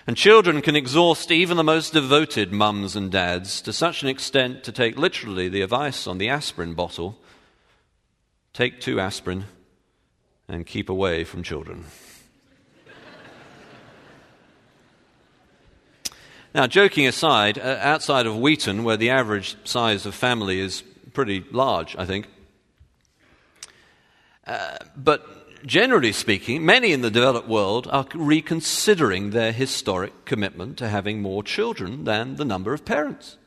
And 0.05 0.17
children 0.17 0.61
can 0.61 0.75
exhaust 0.75 1.31
even 1.31 1.55
the 1.55 1.63
most 1.63 1.93
devoted 1.93 2.51
mums 2.51 2.95
and 2.95 3.09
dads 3.09 3.61
to 3.61 3.71
such 3.71 4.03
an 4.03 4.09
extent 4.09 4.63
to 4.65 4.71
take 4.71 4.97
literally 4.97 5.47
the 5.47 5.61
advice 5.61 6.07
on 6.07 6.17
the 6.17 6.29
aspirin 6.29 6.73
bottle 6.73 7.17
take 8.53 8.79
two 8.79 8.99
aspirin 8.99 9.45
and 10.47 10.65
keep 10.65 10.89
away 10.89 11.23
from 11.23 11.41
children. 11.41 11.85
Now, 16.53 16.67
joking 16.67 17.07
aside, 17.07 17.57
uh, 17.57 17.79
outside 17.81 18.25
of 18.25 18.37
Wheaton, 18.37 18.83
where 18.83 18.97
the 18.97 19.09
average 19.09 19.57
size 19.63 20.05
of 20.05 20.13
family 20.13 20.59
is 20.59 20.83
pretty 21.13 21.43
large, 21.51 21.95
I 21.97 22.05
think, 22.05 22.27
uh, 24.45 24.77
but 24.95 25.65
generally 25.65 26.11
speaking, 26.11 26.65
many 26.65 26.91
in 26.91 27.01
the 27.01 27.09
developed 27.09 27.47
world 27.47 27.87
are 27.89 28.05
reconsidering 28.13 29.29
their 29.29 29.51
historic 29.51 30.25
commitment 30.25 30.77
to 30.77 30.89
having 30.89 31.21
more 31.21 31.43
children 31.43 32.03
than 32.03 32.35
the 32.35 32.45
number 32.45 32.73
of 32.73 32.85
parents. 32.85 33.37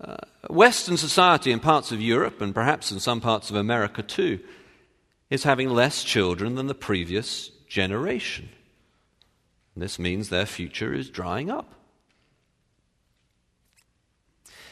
Uh, 0.00 0.16
Western 0.48 0.96
society 0.96 1.50
in 1.50 1.58
parts 1.58 1.90
of 1.90 2.00
Europe, 2.00 2.40
and 2.40 2.54
perhaps 2.54 2.92
in 2.92 3.00
some 3.00 3.20
parts 3.20 3.50
of 3.50 3.56
America 3.56 4.02
too, 4.02 4.38
is 5.28 5.42
having 5.42 5.68
less 5.68 6.04
children 6.04 6.54
than 6.54 6.68
the 6.68 6.74
previous 6.74 7.48
generation. 7.68 8.48
This 9.78 9.98
means 9.98 10.28
their 10.28 10.46
future 10.46 10.92
is 10.92 11.10
drying 11.10 11.50
up. 11.50 11.74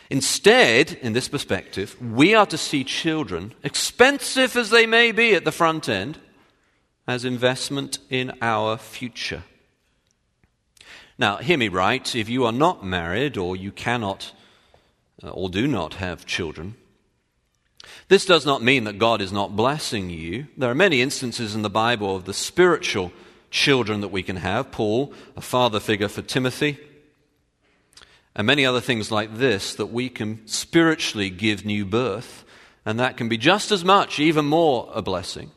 Instead, 0.08 0.92
in 1.02 1.12
this 1.14 1.28
perspective, 1.28 1.96
we 2.00 2.34
are 2.34 2.46
to 2.46 2.58
see 2.58 2.84
children, 2.84 3.54
expensive 3.64 4.56
as 4.56 4.70
they 4.70 4.86
may 4.86 5.10
be 5.10 5.34
at 5.34 5.44
the 5.44 5.52
front 5.52 5.88
end, 5.88 6.18
as 7.08 7.24
investment 7.24 7.98
in 8.08 8.32
our 8.40 8.76
future. 8.76 9.42
Now, 11.18 11.38
hear 11.38 11.58
me 11.58 11.68
right. 11.68 12.14
If 12.14 12.28
you 12.28 12.44
are 12.44 12.52
not 12.52 12.84
married 12.84 13.36
or 13.36 13.56
you 13.56 13.72
cannot 13.72 14.32
uh, 15.22 15.30
or 15.30 15.48
do 15.48 15.66
not 15.66 15.94
have 15.94 16.26
children, 16.26 16.76
this 18.08 18.26
does 18.26 18.44
not 18.44 18.62
mean 18.62 18.84
that 18.84 18.98
God 18.98 19.20
is 19.20 19.32
not 19.32 19.56
blessing 19.56 20.10
you. 20.10 20.46
There 20.56 20.70
are 20.70 20.74
many 20.74 21.00
instances 21.00 21.54
in 21.54 21.62
the 21.62 21.70
Bible 21.70 22.14
of 22.14 22.24
the 22.24 22.34
spiritual 22.34 23.12
children 23.56 24.02
that 24.02 24.08
we 24.08 24.22
can 24.22 24.36
have. 24.36 24.70
Paul, 24.70 25.12
a 25.34 25.40
father 25.40 25.80
figure 25.80 26.08
for 26.08 26.22
Timothy, 26.22 26.78
and 28.34 28.46
many 28.46 28.66
other 28.66 28.82
things 28.82 29.10
like 29.10 29.38
this 29.38 29.74
that 29.74 29.86
we 29.86 30.10
can 30.10 30.46
spiritually 30.46 31.30
give 31.30 31.64
new 31.64 31.86
birth, 31.86 32.44
and 32.84 33.00
that 33.00 33.16
can 33.16 33.28
be 33.28 33.38
just 33.38 33.72
as 33.72 33.82
much, 33.84 34.20
even 34.20 34.44
more, 34.44 34.90
a 34.94 35.00
blessing. 35.00 35.50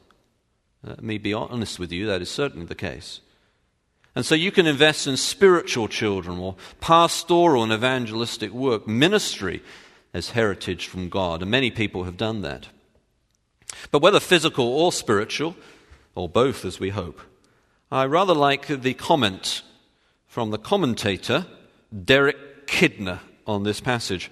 Let 0.81 1.03
me 1.03 1.17
be 1.17 1.33
honest 1.33 1.77
with 1.77 1.91
you, 1.91 2.07
that 2.07 2.21
is 2.21 2.29
certainly 2.29 2.65
the 2.65 2.73
case. 2.73 3.19
And 4.15 4.25
so 4.25 4.33
you 4.33 4.51
can 4.51 4.65
invest 4.65 5.05
in 5.05 5.17
spiritual 5.17 5.89
children 5.89 6.39
or 6.39 6.55
pastoral 6.79 7.63
and 7.63 7.73
evangelistic 7.73 8.51
work, 8.51 8.87
ministry 8.87 9.61
as 10.13 10.31
heritage 10.31 10.87
from 10.87 11.09
God, 11.09 11.41
and 11.41 11.51
many 11.51 11.69
people 11.69 12.05
have 12.05 12.17
done 12.17 12.41
that. 12.41 12.69
But 13.91 14.01
whether 14.01 14.21
physical 14.21 14.65
or 14.65 14.93
spiritual, 14.93 15.57
or 16.15 16.29
both 16.29 16.63
as 16.63 16.79
we 16.79 16.89
hope, 16.89 17.21
I 17.91 18.05
rather 18.05 18.35
like 18.35 18.67
the 18.67 18.93
comment 18.93 19.63
from 20.27 20.51
the 20.51 20.59
commentator, 20.59 21.47
Derek 22.05 22.67
Kidner 22.67 23.19
on 23.47 23.63
this 23.63 23.81
passage. 23.81 24.29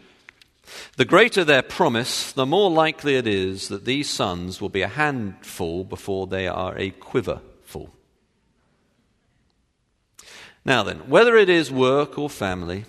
The 0.98 1.06
greater 1.06 1.44
their 1.44 1.64
promise, 1.64 2.32
the 2.32 2.46
more 2.46 2.70
likely 2.70 3.16
it 3.16 3.26
is 3.26 3.70
that 3.70 3.86
these 3.86 4.10
sons 4.10 4.62
will 4.62 4.70
be 4.70 4.84
a 4.84 4.88
handful 4.88 5.84
before 5.84 6.28
they 6.28 6.48
are 6.48 6.78
a 6.78 6.92
quiverful. 6.92 7.94
Now 10.64 10.84
then, 10.84 11.10
whether 11.10 11.36
it 11.36 11.50
is 11.50 11.72
work 11.72 12.20
or 12.20 12.30
family, 12.30 12.86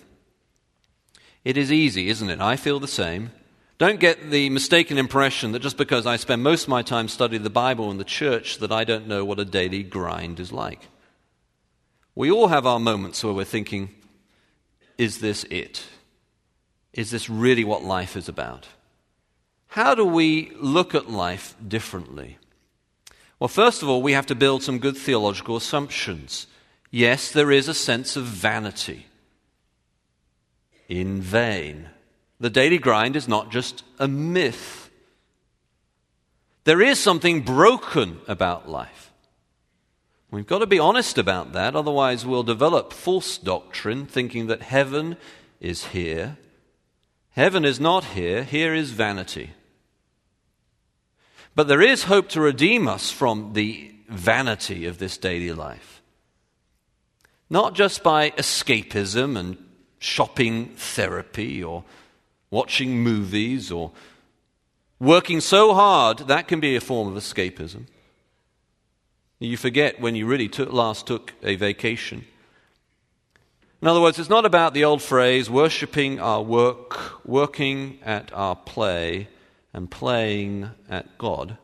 it 1.43 1.57
is 1.57 1.71
easy, 1.71 2.09
isn't 2.09 2.29
it? 2.29 2.41
I 2.41 2.57
feel 2.57 2.79
the 2.79 2.87
same. 2.87 3.31
Don't 3.79 3.99
get 4.01 4.29
the 4.29 4.49
mistaken 4.49 4.97
impression 4.97 5.53
that 5.53 5.61
just 5.61 5.77
because 5.77 6.05
I 6.05 6.17
spend 6.17 6.43
most 6.43 6.63
of 6.63 6.69
my 6.69 6.81
time 6.83 7.07
studying 7.07 7.43
the 7.43 7.49
Bible 7.49 7.89
and 7.89 7.99
the 7.99 8.03
church 8.03 8.57
that 8.57 8.73
I 8.73 8.83
don't 8.83 9.07
know 9.07 9.23
what 9.23 9.39
a 9.39 9.45
daily 9.45 9.83
grind 9.83 10.39
is 10.41 10.51
like. 10.51 10.89
We 12.13 12.29
all 12.29 12.49
have 12.49 12.65
our 12.65 12.79
moments 12.79 13.23
where 13.23 13.33
we're 13.33 13.45
thinking, 13.45 13.95
is 14.97 15.19
this 15.19 15.45
it? 15.45 15.85
Is 16.91 17.09
this 17.09 17.29
really 17.29 17.63
what 17.63 17.81
life 17.83 18.17
is 18.17 18.27
about? 18.27 18.67
How 19.67 19.95
do 19.95 20.03
we 20.03 20.51
look 20.59 20.93
at 20.93 21.09
life 21.09 21.55
differently? 21.65 22.37
Well, 23.39 23.47
first 23.47 23.81
of 23.81 23.87
all, 23.87 24.01
we 24.01 24.11
have 24.11 24.25
to 24.25 24.35
build 24.35 24.61
some 24.61 24.79
good 24.79 24.97
theological 24.97 25.55
assumptions. 25.55 26.47
Yes, 26.91 27.31
there 27.31 27.51
is 27.51 27.69
a 27.69 27.73
sense 27.73 28.17
of 28.17 28.25
vanity. 28.25 29.05
in 30.89 31.21
vain. 31.21 31.87
The 32.39 32.49
daily 32.49 32.77
grind 32.77 33.15
is 33.15 33.27
not 33.27 33.51
just 33.51 33.83
a 33.97 34.07
myth. 34.07 34.89
There 36.63 36.81
is 36.81 36.99
something 36.99 37.41
broken 37.41 38.19
about 38.27 38.69
life. 38.69 39.11
We've 40.31 40.47
got 40.47 40.59
to 40.59 40.67
be 40.67 40.79
honest 40.79 41.17
about 41.17 41.53
that, 41.53 41.75
otherwise, 41.75 42.25
we'll 42.25 42.43
develop 42.43 42.93
false 42.93 43.37
doctrine 43.37 44.05
thinking 44.05 44.47
that 44.47 44.61
heaven 44.61 45.17
is 45.59 45.87
here. 45.87 46.37
Heaven 47.31 47.65
is 47.65 47.79
not 47.79 48.03
here, 48.03 48.43
here 48.43 48.75
is 48.75 48.91
vanity. 48.91 49.51
But 51.55 51.67
there 51.67 51.81
is 51.81 52.03
hope 52.03 52.29
to 52.29 52.41
redeem 52.41 52.87
us 52.87 53.11
from 53.11 53.53
the 53.53 53.93
vanity 54.07 54.85
of 54.85 54.99
this 54.99 55.17
daily 55.17 55.51
life. 55.51 56.01
Not 57.49 57.73
just 57.73 58.03
by 58.03 58.29
escapism 58.31 59.37
and 59.37 59.57
shopping 59.97 60.73
therapy 60.75 61.63
or 61.63 61.83
watching 62.51 62.99
movies 62.99 63.71
or 63.71 63.91
working 64.99 65.41
so 65.41 65.73
hard, 65.73 66.19
that 66.27 66.47
can 66.47 66.59
be 66.59 66.75
a 66.75 66.81
form 66.81 67.07
of 67.07 67.21
escapism. 67.21 67.85
You 69.39 69.55
forget 69.55 70.01
when 70.01 70.15
you 70.15 70.25
really 70.25 70.49
took, 70.49 70.73
last 70.73 71.07
took 71.07 71.33
a 71.43 71.55
vacation. 71.55 72.25
In 73.81 73.87
other 73.87 74.01
words, 74.01 74.19
it's 74.19 74.29
not 74.29 74.45
about 74.45 74.73
the 74.73 74.83
old 74.83 75.01
phrase, 75.01 75.49
worshipping 75.49 76.19
our 76.19 76.41
work, 76.41 77.25
working 77.25 77.99
at 78.03 78.33
our 78.33 78.55
play, 78.55 79.29
and 79.73 79.89
playing 79.89 80.71
at 80.89 81.17
God. 81.17 81.57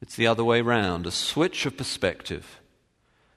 It's 0.00 0.16
the 0.16 0.26
other 0.26 0.44
way 0.44 0.62
round, 0.62 1.06
a 1.06 1.10
switch 1.10 1.66
of 1.66 1.76
perspective 1.76 2.60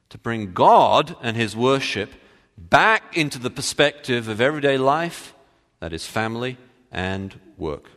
to 0.10 0.18
bring 0.18 0.54
God 0.54 1.18
and 1.22 1.36
His 1.36 1.56
worship 1.56 2.12
back 2.58 3.18
into 3.18 3.40
the 3.40 3.50
perspective 3.50 4.30
of 4.30 4.40
everyday 4.40 4.78
life, 4.78 5.34
that 5.80 5.94
is, 5.94 6.06
family 6.06 6.58
and 6.92 7.40
work. 7.58 7.90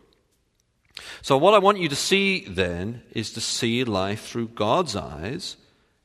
So, 1.23 1.37
what 1.37 1.55
I 1.55 1.59
want 1.59 1.79
you 1.79 1.88
to 1.88 1.97
see 1.97 2.45
then 2.47 3.03
is 3.12 3.33
to 3.33 3.40
see 3.40 3.85
life 3.85 4.27
through 4.27 4.49
God's 4.49 4.97
eyes 4.97 5.57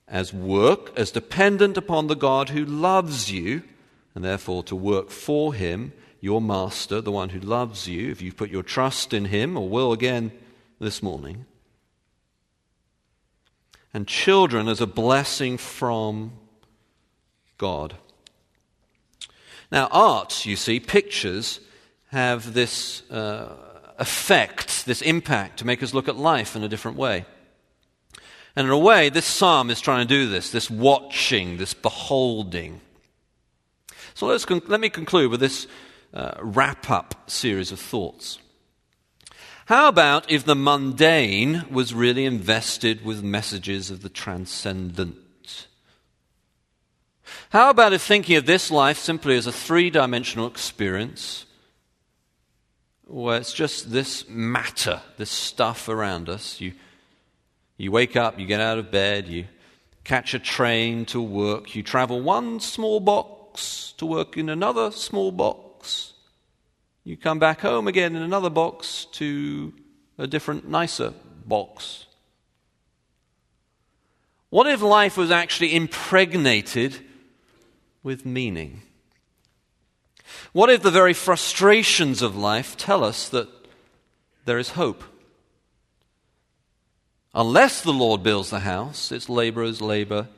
as 0.07 0.33
work, 0.33 0.97
as 0.97 1.11
dependent 1.11 1.77
upon 1.77 2.07
the 2.07 2.15
God 2.15 2.49
who 2.49 2.63
loves 2.63 3.31
you, 3.31 3.63
and 4.13 4.23
therefore 4.23 4.63
to 4.63 4.75
work 4.75 5.09
for 5.09 5.53
Him, 5.53 5.93
your 6.21 6.41
Master, 6.41 7.01
the 7.01 7.11
one 7.11 7.29
who 7.29 7.39
loves 7.39 7.87
you, 7.87 8.11
if 8.11 8.21
you've 8.21 8.37
put 8.37 8.49
your 8.49 8.63
trust 8.63 9.13
in 9.13 9.25
Him, 9.25 9.57
or 9.57 9.67
will 9.67 9.91
again 9.91 10.31
this 10.79 11.01
morning. 11.01 11.45
And 13.93 14.07
children 14.07 14.67
as 14.67 14.81
a 14.81 14.87
blessing 14.87 15.57
from 15.57 16.33
God. 17.57 17.95
Now, 19.71 19.87
art, 19.91 20.45
you 20.45 20.55
see, 20.55 20.79
pictures 20.79 21.59
have 22.15 22.53
this 22.53 23.03
uh, 23.11 23.53
effect, 23.99 24.85
this 24.85 25.01
impact 25.01 25.59
to 25.59 25.65
make 25.65 25.83
us 25.83 25.93
look 25.93 26.07
at 26.07 26.15
life 26.15 26.55
in 26.55 26.63
a 26.63 26.69
different 26.69 26.97
way. 26.97 27.25
And 28.55 28.65
in 28.65 28.71
a 28.71 28.77
way, 28.77 29.09
this 29.09 29.25
psalm 29.25 29.69
is 29.69 29.81
trying 29.81 30.07
to 30.07 30.13
do 30.13 30.29
this 30.29 30.49
this 30.49 30.69
watching, 30.69 31.57
this 31.57 31.73
beholding. 31.73 32.79
So 34.13 34.27
let's 34.27 34.45
con- 34.45 34.61
let 34.67 34.79
me 34.79 34.89
conclude 34.89 35.29
with 35.29 35.41
this 35.41 35.67
uh, 36.13 36.35
wrap 36.39 36.89
up 36.89 37.29
series 37.29 37.73
of 37.73 37.79
thoughts. 37.81 38.39
How 39.65 39.89
about 39.89 40.31
if 40.31 40.45
the 40.45 40.55
mundane 40.55 41.65
was 41.69 41.93
really 41.93 42.23
invested 42.23 43.03
with 43.03 43.23
messages 43.23 43.91
of 43.91 44.03
the 44.03 44.09
transcendent? 44.09 45.67
How 47.49 47.69
about 47.71 47.91
if 47.91 48.01
thinking 48.01 48.37
of 48.37 48.45
this 48.45 48.71
life 48.71 48.99
simply 48.99 49.35
as 49.35 49.47
a 49.47 49.51
three 49.51 49.89
dimensional 49.89 50.47
experience, 50.47 51.45
where 53.07 53.37
it's 53.37 53.53
just 53.53 53.91
this 53.91 54.27
matter, 54.27 55.01
this 55.17 55.31
stuff 55.31 55.89
around 55.89 56.29
us? 56.29 56.59
You 56.59 56.73
you 57.77 57.91
wake 57.91 58.15
up, 58.15 58.39
you 58.39 58.45
get 58.45 58.61
out 58.61 58.77
of 58.77 58.89
bed, 58.89 59.27
you 59.27 59.45
catch 60.03 60.33
a 60.33 60.39
train 60.39 61.05
to 61.05 61.21
work, 61.21 61.75
you 61.75 61.83
travel 61.83 62.21
one 62.21 62.59
small 62.59 62.99
box 62.99 63.93
to 63.97 64.05
work 64.05 64.37
in 64.37 64.49
another 64.49 64.91
small 64.91 65.31
box. 65.31 66.13
You 67.03 67.17
come 67.17 67.37
back 67.37 67.61
home 67.61 67.87
again 67.87 68.15
in 68.15 68.21
another 68.21 68.49
box 68.49 69.05
to 69.13 69.73
a 70.17 70.25
different, 70.25 70.67
nicer 70.67 71.13
box. 71.45 72.05
What 74.49 74.67
if 74.67 74.81
life 74.81 75.17
was 75.17 75.31
actually 75.31 75.75
impregnated 75.75 76.97
with 78.03 78.25
meaning? 78.25 78.81
What 80.53 80.69
if 80.69 80.81
the 80.81 80.91
very 80.91 81.13
frustrations 81.13 82.21
of 82.21 82.35
life 82.35 82.77
tell 82.77 83.03
us 83.03 83.29
that 83.29 83.49
there 84.45 84.57
is 84.57 84.71
hope? 84.71 85.03
Unless 87.33 87.81
the 87.81 87.93
Lord 87.93 88.23
builds 88.23 88.49
the 88.49 88.61
house, 88.61 89.11
its 89.11 89.27
laborers 89.27 89.81
labor 89.81 90.29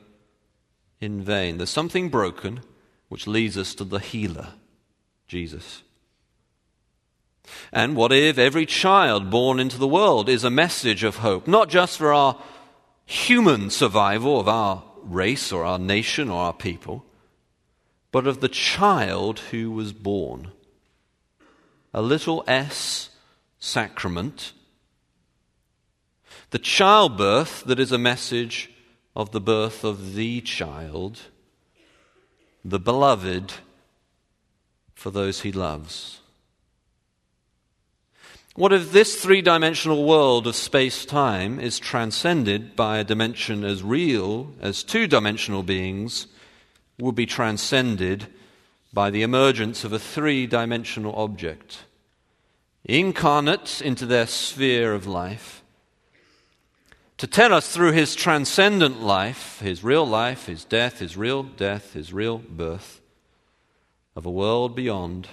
in 1.00 1.22
vain. 1.22 1.58
There's 1.58 1.70
something 1.70 2.08
broken 2.08 2.60
which 3.08 3.26
leads 3.26 3.56
us 3.56 3.74
to 3.76 3.84
the 3.84 4.00
healer, 4.00 4.48
Jesus. 5.28 5.82
And 7.72 7.96
what 7.96 8.12
if 8.12 8.36
every 8.36 8.66
child 8.66 9.30
born 9.30 9.60
into 9.60 9.78
the 9.78 9.88
world 9.88 10.28
is 10.28 10.44
a 10.44 10.50
message 10.50 11.04
of 11.04 11.16
hope, 11.16 11.46
not 11.46 11.68
just 11.68 11.96
for 11.96 12.12
our 12.12 12.38
human 13.06 13.70
survival 13.70 14.38
of 14.38 14.48
our 14.48 14.82
race 15.02 15.52
or 15.52 15.64
our 15.64 15.78
nation 15.78 16.28
or 16.28 16.42
our 16.42 16.52
people, 16.52 17.04
but 18.12 18.26
of 18.26 18.40
the 18.40 18.48
child 18.48 19.40
who 19.50 19.70
was 19.70 19.92
born? 19.92 20.52
A 21.92 22.02
little 22.02 22.44
s 22.46 23.10
sacrament 23.58 24.52
the 26.50 26.58
childbirth 26.58 27.64
that 27.64 27.78
is 27.78 27.92
a 27.92 27.98
message 27.98 28.70
of 29.14 29.32
the 29.32 29.40
birth 29.40 29.84
of 29.84 30.14
the 30.14 30.40
child, 30.40 31.20
the 32.64 32.78
beloved 32.78 33.52
for 34.94 35.10
those 35.10 35.42
he 35.42 35.52
loves. 35.52 36.20
What 38.54 38.72
if 38.72 38.90
this 38.90 39.22
three 39.22 39.42
dimensional 39.42 40.04
world 40.04 40.46
of 40.46 40.56
space 40.56 41.04
time 41.04 41.60
is 41.60 41.78
transcended 41.78 42.74
by 42.74 42.98
a 42.98 43.04
dimension 43.04 43.62
as 43.62 43.82
real 43.82 44.52
as 44.60 44.82
two 44.82 45.06
dimensional 45.06 45.62
beings 45.62 46.26
would 47.00 47.14
be 47.14 47.26
transcended 47.26 48.26
by 48.92 49.10
the 49.10 49.22
emergence 49.22 49.84
of 49.84 49.92
a 49.92 49.98
three 49.98 50.46
dimensional 50.46 51.14
object, 51.14 51.84
incarnate 52.84 53.80
into 53.80 54.06
their 54.06 54.26
sphere 54.26 54.94
of 54.94 55.06
life, 55.06 55.62
to 57.18 57.26
tell 57.26 57.52
us 57.52 57.72
through 57.72 57.92
his 57.92 58.14
transcendent 58.14 59.02
life, 59.02 59.58
his 59.60 59.82
real 59.82 60.06
life, 60.06 60.46
his 60.46 60.64
death, 60.64 61.00
his 61.00 61.16
real 61.16 61.42
death, 61.42 61.92
his 61.92 62.12
real 62.12 62.38
birth, 62.38 63.00
of 64.14 64.24
a 64.24 64.30
world 64.30 64.74
beyond, 64.74 65.28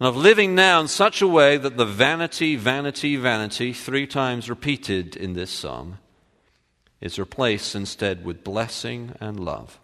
and 0.00 0.08
of 0.08 0.16
living 0.16 0.54
now 0.54 0.80
in 0.80 0.88
such 0.88 1.20
a 1.20 1.26
way 1.26 1.56
that 1.56 1.76
the 1.76 1.84
vanity, 1.84 2.54
vanity, 2.54 3.16
vanity, 3.16 3.72
three 3.72 4.06
times 4.06 4.48
repeated 4.48 5.16
in 5.16 5.32
this 5.32 5.50
psalm, 5.50 5.98
is 7.00 7.18
replaced 7.18 7.74
instead 7.74 8.24
with 8.24 8.44
blessing 8.44 9.14
and 9.20 9.38
love. 9.38 9.78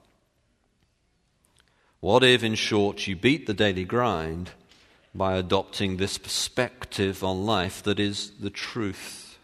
What 2.01 2.23
if, 2.23 2.43
in 2.43 2.55
short, 2.55 3.07
you 3.07 3.17
beat 3.17 3.47
the 3.47 3.55
daily 3.55 3.85
grind 3.85 4.51
by 5.15 5.37
adopting 5.37 5.97
this 5.97 6.19
perspective 6.19 7.25
on 7.25 7.47
life 7.47 7.83
that 7.85 7.99
is 7.99 8.33
the 8.41 8.51
truth? 8.51 9.39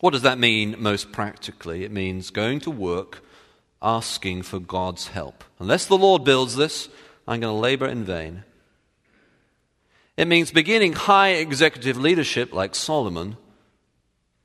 What 0.00 0.10
does 0.10 0.22
that 0.22 0.38
mean 0.38 0.74
most 0.78 1.12
practically? 1.12 1.84
It 1.84 1.92
means 1.92 2.30
going 2.30 2.60
to 2.60 2.70
work 2.70 3.24
asking 3.80 4.42
for 4.42 4.58
God's 4.58 5.08
help. 5.08 5.44
Unless 5.58 5.86
the 5.86 5.96
Lord 5.96 6.24
builds 6.24 6.56
this, 6.56 6.88
I'm 7.26 7.40
going 7.40 7.54
to 7.54 7.60
labor 7.60 7.86
in 7.86 8.04
vain. 8.04 8.44
It 10.16 10.26
means 10.28 10.50
beginning 10.50 10.92
high 10.92 11.30
executive 11.30 11.96
leadership 11.96 12.52
like 12.52 12.74
Solomon 12.74 13.36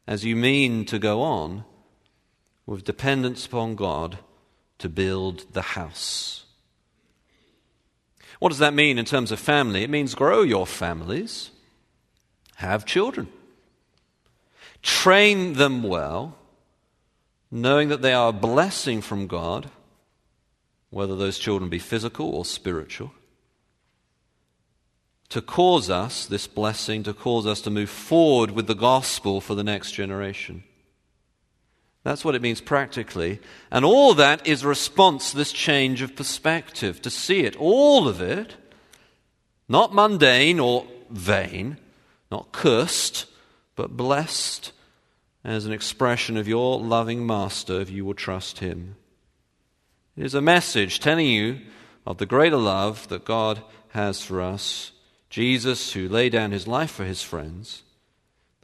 as 0.08 0.24
you 0.24 0.36
mean 0.36 0.86
to 0.86 0.98
go 0.98 1.22
on 1.22 1.66
with 2.66 2.86
dependence 2.86 3.46
upon 3.46 3.76
God 3.76 4.20
to 4.80 4.90
build 4.90 5.54
the 5.54 5.62
house. 5.62 6.46
What 8.40 8.50
does 8.50 8.60
that 8.60 8.74
mean 8.74 8.98
in 8.98 9.06
terms 9.06 9.32
of 9.32 9.40
family? 9.40 9.84
It 9.84 9.90
means 9.90 10.16
grow 10.16 10.44
your 10.44 10.66
families, 10.66 11.52
have 12.56 12.86
children. 12.86 13.28
Train 14.82 15.54
them 15.54 15.84
well, 15.84 16.38
knowing 17.50 17.90
that 17.90 18.02
they 18.02 18.14
are 18.14 18.30
a 18.30 18.34
blessing 18.34 19.02
from 19.02 19.28
God, 19.28 19.72
whether 20.90 21.16
those 21.16 21.40
children 21.40 21.70
be 21.70 21.80
physical 21.80 22.30
or 22.30 22.46
spiritual, 22.46 23.12
to 25.30 25.42
cause 25.42 25.90
us, 25.90 26.26
this 26.26 26.48
blessing, 26.48 27.04
to 27.04 27.14
cause 27.14 27.46
us 27.46 27.62
to 27.62 27.70
move 27.70 27.90
forward 27.90 28.52
with 28.52 28.68
the 28.68 28.76
gospel 28.76 29.42
for 29.42 29.56
the 29.56 29.64
next 29.64 29.92
generation. 29.92 30.64
That's 32.04 32.24
what 32.24 32.36
it 32.36 32.42
means 32.42 32.62
practically. 32.62 33.40
And 33.70 33.84
all 33.84 34.14
that 34.14 34.48
is 34.48 34.64
a 34.64 34.68
response 34.70 35.32
to 35.32 35.38
this 35.38 35.52
change 35.52 36.02
of 36.02 36.16
perspective, 36.16 37.02
to 37.02 37.10
see 37.10 37.42
it, 37.42 37.58
all 37.58 38.08
of 38.08 38.22
it, 38.22 38.56
not 39.68 39.94
mundane 39.94 40.60
or 40.60 40.88
vain, 41.10 41.78
not 42.32 42.54
cursed, 42.54 43.26
but 43.76 43.98
blessed 43.98 44.72
as 45.44 45.66
an 45.66 45.74
expression 45.74 46.38
of 46.38 46.48
your 46.48 46.80
loving 46.80 47.26
Master 47.26 47.82
if 47.82 47.90
you 47.90 48.06
will 48.06 48.14
trust 48.14 48.60
Him. 48.60 48.96
It 50.16 50.26
is 50.26 50.34
a 50.34 50.42
message 50.42 51.00
telling 51.00 51.28
you 51.28 51.60
of 52.06 52.18
the 52.18 52.26
greater 52.26 52.58
love 52.58 53.08
that 53.10 53.26
God 53.26 53.62
has 53.90 54.22
for 54.22 54.42
us. 54.42 54.94
Jesus, 55.30 55.94
who 55.94 56.08
laid 56.08 56.32
down 56.32 56.52
his 56.52 56.68
life 56.68 56.92
for 56.92 57.04
his 57.04 57.22
friends. 57.22 57.84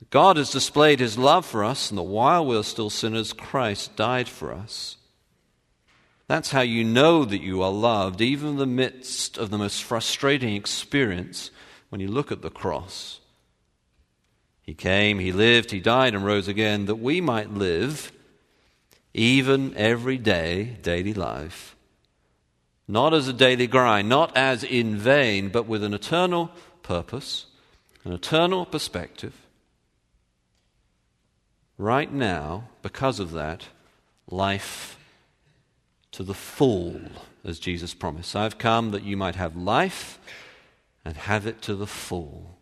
God 0.09 0.37
has 0.37 0.51
displayed 0.51 0.99
his 0.99 1.17
love 1.17 1.45
for 1.45 1.63
us, 1.63 1.89
and 1.89 1.97
that 1.97 2.03
while 2.03 2.45
we're 2.45 2.63
still 2.63 2.89
sinners, 2.89 3.33
Christ 3.33 3.95
died 3.95 4.27
for 4.27 4.53
us. 4.53 4.97
That's 6.27 6.51
how 6.51 6.61
you 6.61 6.83
know 6.83 7.25
that 7.25 7.41
you 7.41 7.61
are 7.61 7.71
loved, 7.71 8.21
even 8.21 8.49
in 8.49 8.57
the 8.57 8.65
midst 8.65 9.37
of 9.37 9.49
the 9.49 9.57
most 9.57 9.83
frustrating 9.83 10.55
experience 10.55 11.51
when 11.89 12.01
you 12.01 12.07
look 12.07 12.31
at 12.31 12.41
the 12.41 12.49
cross. 12.49 13.19
He 14.61 14.73
came, 14.73 15.19
He 15.19 15.31
lived, 15.31 15.71
He 15.71 15.79
died, 15.79 16.15
and 16.15 16.25
rose 16.25 16.47
again 16.47 16.85
that 16.85 16.95
we 16.95 17.19
might 17.19 17.53
live 17.53 18.11
even 19.13 19.75
every 19.75 20.17
day, 20.17 20.77
daily 20.81 21.13
life. 21.13 21.75
Not 22.87 23.13
as 23.13 23.27
a 23.27 23.33
daily 23.33 23.67
grind, 23.67 24.09
not 24.09 24.35
as 24.35 24.63
in 24.63 24.97
vain, 24.97 25.49
but 25.49 25.67
with 25.67 25.83
an 25.83 25.93
eternal 25.93 26.51
purpose, 26.81 27.45
an 28.03 28.11
eternal 28.11 28.65
perspective. 28.65 29.33
Right 31.77 32.11
now, 32.11 32.69
because 32.81 33.19
of 33.19 33.31
that, 33.31 33.67
life 34.29 34.97
to 36.11 36.23
the 36.23 36.33
full, 36.33 36.99
as 37.43 37.59
Jesus 37.59 37.93
promised. 37.93 38.35
I've 38.35 38.57
come 38.57 38.91
that 38.91 39.03
you 39.03 39.17
might 39.17 39.35
have 39.35 39.55
life 39.55 40.19
and 41.03 41.17
have 41.17 41.47
it 41.47 41.61
to 41.63 41.75
the 41.75 41.87
full. 41.87 42.57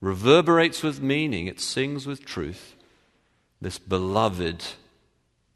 Reverberates 0.00 0.82
with 0.82 1.00
meaning, 1.00 1.46
it 1.46 1.60
sings 1.60 2.06
with 2.06 2.24
truth. 2.24 2.74
This 3.60 3.78
beloved 3.78 4.64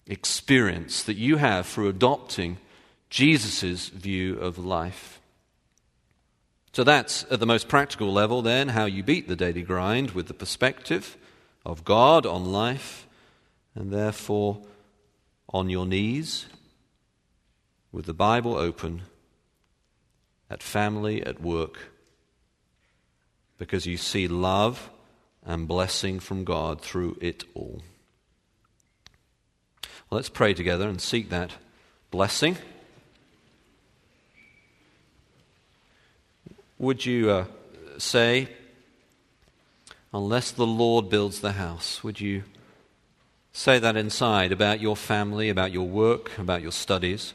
experience 0.07 1.03
that 1.03 1.17
you 1.17 1.39
have 1.39 1.67
through 1.67 1.89
adopting 1.89 2.59
Jesus' 3.15 3.91
view 3.91 4.37
of 4.41 4.59
life. 4.59 5.21
So 6.73 6.83
that's 6.83 7.25
at 7.31 7.39
the 7.39 7.47
most 7.47 7.69
practical 7.69 8.13
level, 8.13 8.43
then, 8.43 8.71
how 8.71 8.87
you 8.87 9.05
beat 9.05 9.29
the 9.29 9.37
daily 9.37 9.63
grind 9.63 10.11
with 10.11 10.27
the 10.27 10.35
perspective 10.35 11.17
of 11.65 11.85
God 11.85 12.27
on 12.27 12.51
life, 12.51 13.07
and 13.77 13.93
therefore 13.93 14.63
on 15.49 15.71
your 15.71 15.87
knees 15.87 16.47
with 17.93 18.07
the 18.07 18.13
Bible 18.13 18.57
open 18.57 19.03
at 20.51 20.61
family, 20.61 21.25
at 21.25 21.41
work, 21.41 21.93
because 23.59 23.87
you 23.87 23.97
see 23.97 24.27
love 24.27 24.91
and 25.47 25.69
blessing 25.69 26.19
from 26.19 26.43
God 26.43 26.81
through 26.81 27.17
it 27.21 27.45
all. 27.55 27.81
Well, 30.11 30.17
let's 30.17 30.29
pray 30.29 30.53
together 30.53 30.89
and 30.89 31.01
seek 31.01 31.31
that 31.31 31.53
blessing. 32.11 32.57
Would 36.79 37.07
you 37.07 37.31
uh, 37.31 37.45
say, 37.99 38.49
unless 40.13 40.51
the 40.51 40.67
Lord 40.67 41.09
builds 41.09 41.41
the 41.41 41.53
house, 41.53 42.03
would 42.03 42.21
you 42.21 42.43
say 43.53 43.79
that 43.79 43.97
inside 43.97 44.51
about 44.51 44.81
your 44.81 44.97
family, 44.97 45.49
about 45.49 45.71
your 45.71 45.87
work, 45.87 46.37
about 46.37 46.63
your 46.63 46.73
studies? 46.73 47.33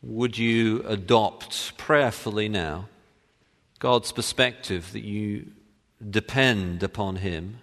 Would 0.00 0.38
you 0.38 0.84
adopt 0.86 1.76
prayerfully 1.76 2.48
now 2.48 2.88
God's 3.80 4.12
perspective 4.12 4.92
that 4.92 5.02
you 5.02 5.46
depend 6.08 6.84
upon 6.84 7.16
Him? 7.16 7.58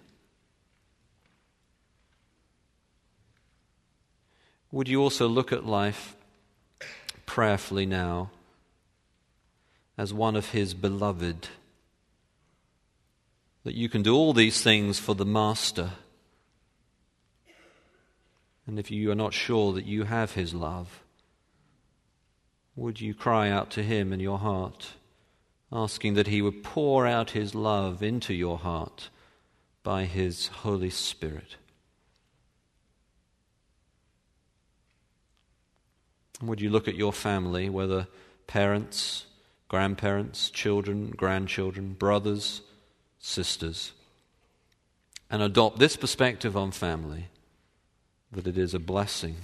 Would 4.70 4.86
you 4.86 5.02
also 5.02 5.26
look 5.26 5.50
at 5.50 5.64
life 5.64 6.14
prayerfully 7.24 7.86
now 7.86 8.30
as 10.00 10.14
one 10.14 10.34
of 10.34 10.52
His 10.52 10.72
beloved? 10.72 11.48
That 13.64 13.74
you 13.74 13.90
can 13.90 14.02
do 14.02 14.16
all 14.16 14.32
these 14.32 14.62
things 14.62 14.98
for 14.98 15.14
the 15.14 15.26
Master. 15.26 15.90
And 18.66 18.78
if 18.78 18.90
you 18.90 19.10
are 19.10 19.14
not 19.14 19.34
sure 19.34 19.74
that 19.74 19.84
you 19.84 20.04
have 20.04 20.32
His 20.32 20.54
love, 20.54 21.02
would 22.74 22.98
you 22.98 23.12
cry 23.12 23.50
out 23.50 23.68
to 23.72 23.82
Him 23.82 24.10
in 24.10 24.20
your 24.20 24.38
heart, 24.38 24.92
asking 25.70 26.14
that 26.14 26.28
He 26.28 26.40
would 26.40 26.64
pour 26.64 27.06
out 27.06 27.32
His 27.32 27.54
love 27.54 28.02
into 28.02 28.32
your 28.32 28.56
heart 28.56 29.10
by 29.82 30.04
His 30.04 30.46
Holy 30.46 30.88
Spirit? 30.88 31.56
Would 36.40 36.62
you 36.62 36.70
look 36.70 36.88
at 36.88 36.94
your 36.94 37.12
family, 37.12 37.68
whether 37.68 38.06
parents, 38.46 39.26
grandparents, 39.70 40.50
children, 40.50 41.10
grandchildren, 41.10 41.92
brothers, 41.92 42.60
sisters, 43.20 43.92
and 45.30 45.40
adopt 45.40 45.78
this 45.78 45.96
perspective 45.96 46.56
on 46.56 46.72
family 46.72 47.28
that 48.32 48.48
it 48.48 48.58
is 48.58 48.74
a 48.74 48.80
blessing? 48.80 49.36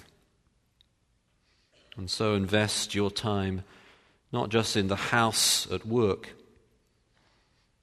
And 1.97 2.11
so 2.11 2.35
invest 2.35 2.93
your 2.93 3.09
time 3.09 3.63
not 4.33 4.49
just 4.49 4.77
in 4.77 4.89
the 4.89 4.97
house 4.97 5.71
at 5.71 5.87
work, 5.87 6.31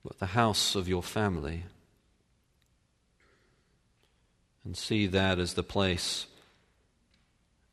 but 0.03 0.19
the 0.19 0.25
house 0.25 0.75
of 0.75 0.89
your 0.89 1.01
family. 1.01 1.63
And 4.65 4.75
see 4.75 5.07
that 5.07 5.39
as 5.39 5.53
the 5.53 5.63
place 5.63 6.25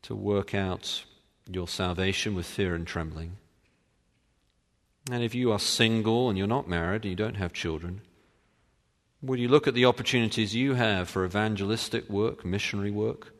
to 0.02 0.14
work 0.14 0.54
out 0.54 1.02
your 1.50 1.66
salvation 1.66 2.36
with 2.36 2.46
fear 2.46 2.76
and 2.76 2.86
trembling. 2.86 3.32
And 5.08 5.22
if 5.22 5.34
you 5.34 5.52
are 5.52 5.58
single 5.58 6.28
and 6.28 6.36
you're 6.36 6.46
not 6.46 6.68
married 6.68 7.02
and 7.02 7.10
you 7.10 7.16
don't 7.16 7.36
have 7.36 7.52
children, 7.52 8.02
would 9.22 9.38
you 9.38 9.48
look 9.48 9.66
at 9.66 9.74
the 9.74 9.84
opportunities 9.84 10.54
you 10.54 10.74
have 10.74 11.08
for 11.08 11.24
evangelistic 11.24 12.08
work, 12.08 12.44
missionary 12.44 12.90
work, 12.90 13.34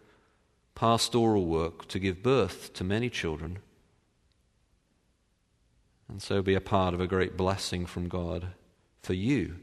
pastoral 0.74 1.46
work 1.46 1.88
to 1.88 1.98
give 1.98 2.22
birth 2.22 2.72
to 2.74 2.84
many 2.84 3.10
children, 3.10 3.58
and 6.08 6.20
so 6.20 6.42
be 6.42 6.54
a 6.54 6.60
part 6.60 6.92
of 6.92 7.00
a 7.00 7.06
great 7.06 7.36
blessing 7.36 7.86
from 7.86 8.08
God 8.08 8.48
for 9.02 9.14
you 9.14 9.56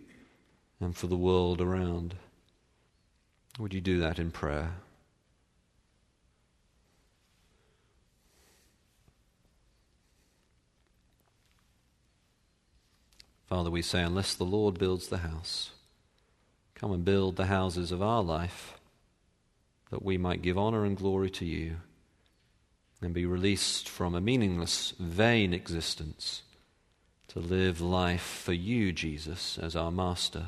and 0.80 0.96
for 0.96 1.08
the 1.08 1.18
world 1.18 1.62
around? 1.62 2.16
Would 3.60 3.74
you 3.74 3.82
do 3.82 4.00
that 4.00 4.18
in 4.18 4.32
prayer? 4.32 4.76
Father, 13.48 13.72
we 13.72 13.82
say, 13.82 14.02
unless 14.02 14.34
the 14.34 14.44
Lord 14.44 14.78
builds 14.78 15.08
the 15.08 15.20
house, 15.20 15.72
come 16.76 16.92
and 16.92 17.06
build 17.06 17.36
the 17.36 17.46
houses 17.46 17.92
of 17.92 18.02
our 18.02 18.22
life, 18.22 18.78
that 19.90 20.04
we 20.04 20.18
might 20.18 20.42
give 20.42 20.58
honor 20.58 20.84
and 20.84 20.98
glory 20.98 21.30
to 21.32 21.46
you 21.46 21.78
and 23.02 23.14
be 23.14 23.26
released 23.26 23.88
from 23.88 24.16
a 24.16 24.22
meaningless, 24.22 24.94
vain 25.00 25.54
existence 25.54 26.44
to 27.30 27.40
live 27.40 27.80
life 27.80 28.42
for 28.44 28.54
you, 28.54 28.92
Jesus, 28.92 29.58
as 29.58 29.76
our 29.76 29.92
Master, 29.92 30.48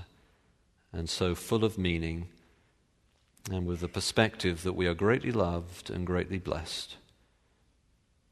and 0.91 1.09
so 1.09 1.35
full 1.35 1.63
of 1.63 1.77
meaning 1.77 2.27
and 3.49 3.65
with 3.65 3.79
the 3.79 3.87
perspective 3.87 4.63
that 4.63 4.73
we 4.73 4.87
are 4.87 4.93
greatly 4.93 5.31
loved 5.31 5.89
and 5.89 6.05
greatly 6.05 6.37
blessed. 6.37 6.97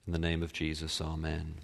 In 0.05 0.13
the 0.13 0.19
name 0.19 0.43
of 0.43 0.53
Jesus, 0.53 1.01
Amen. 1.01 1.55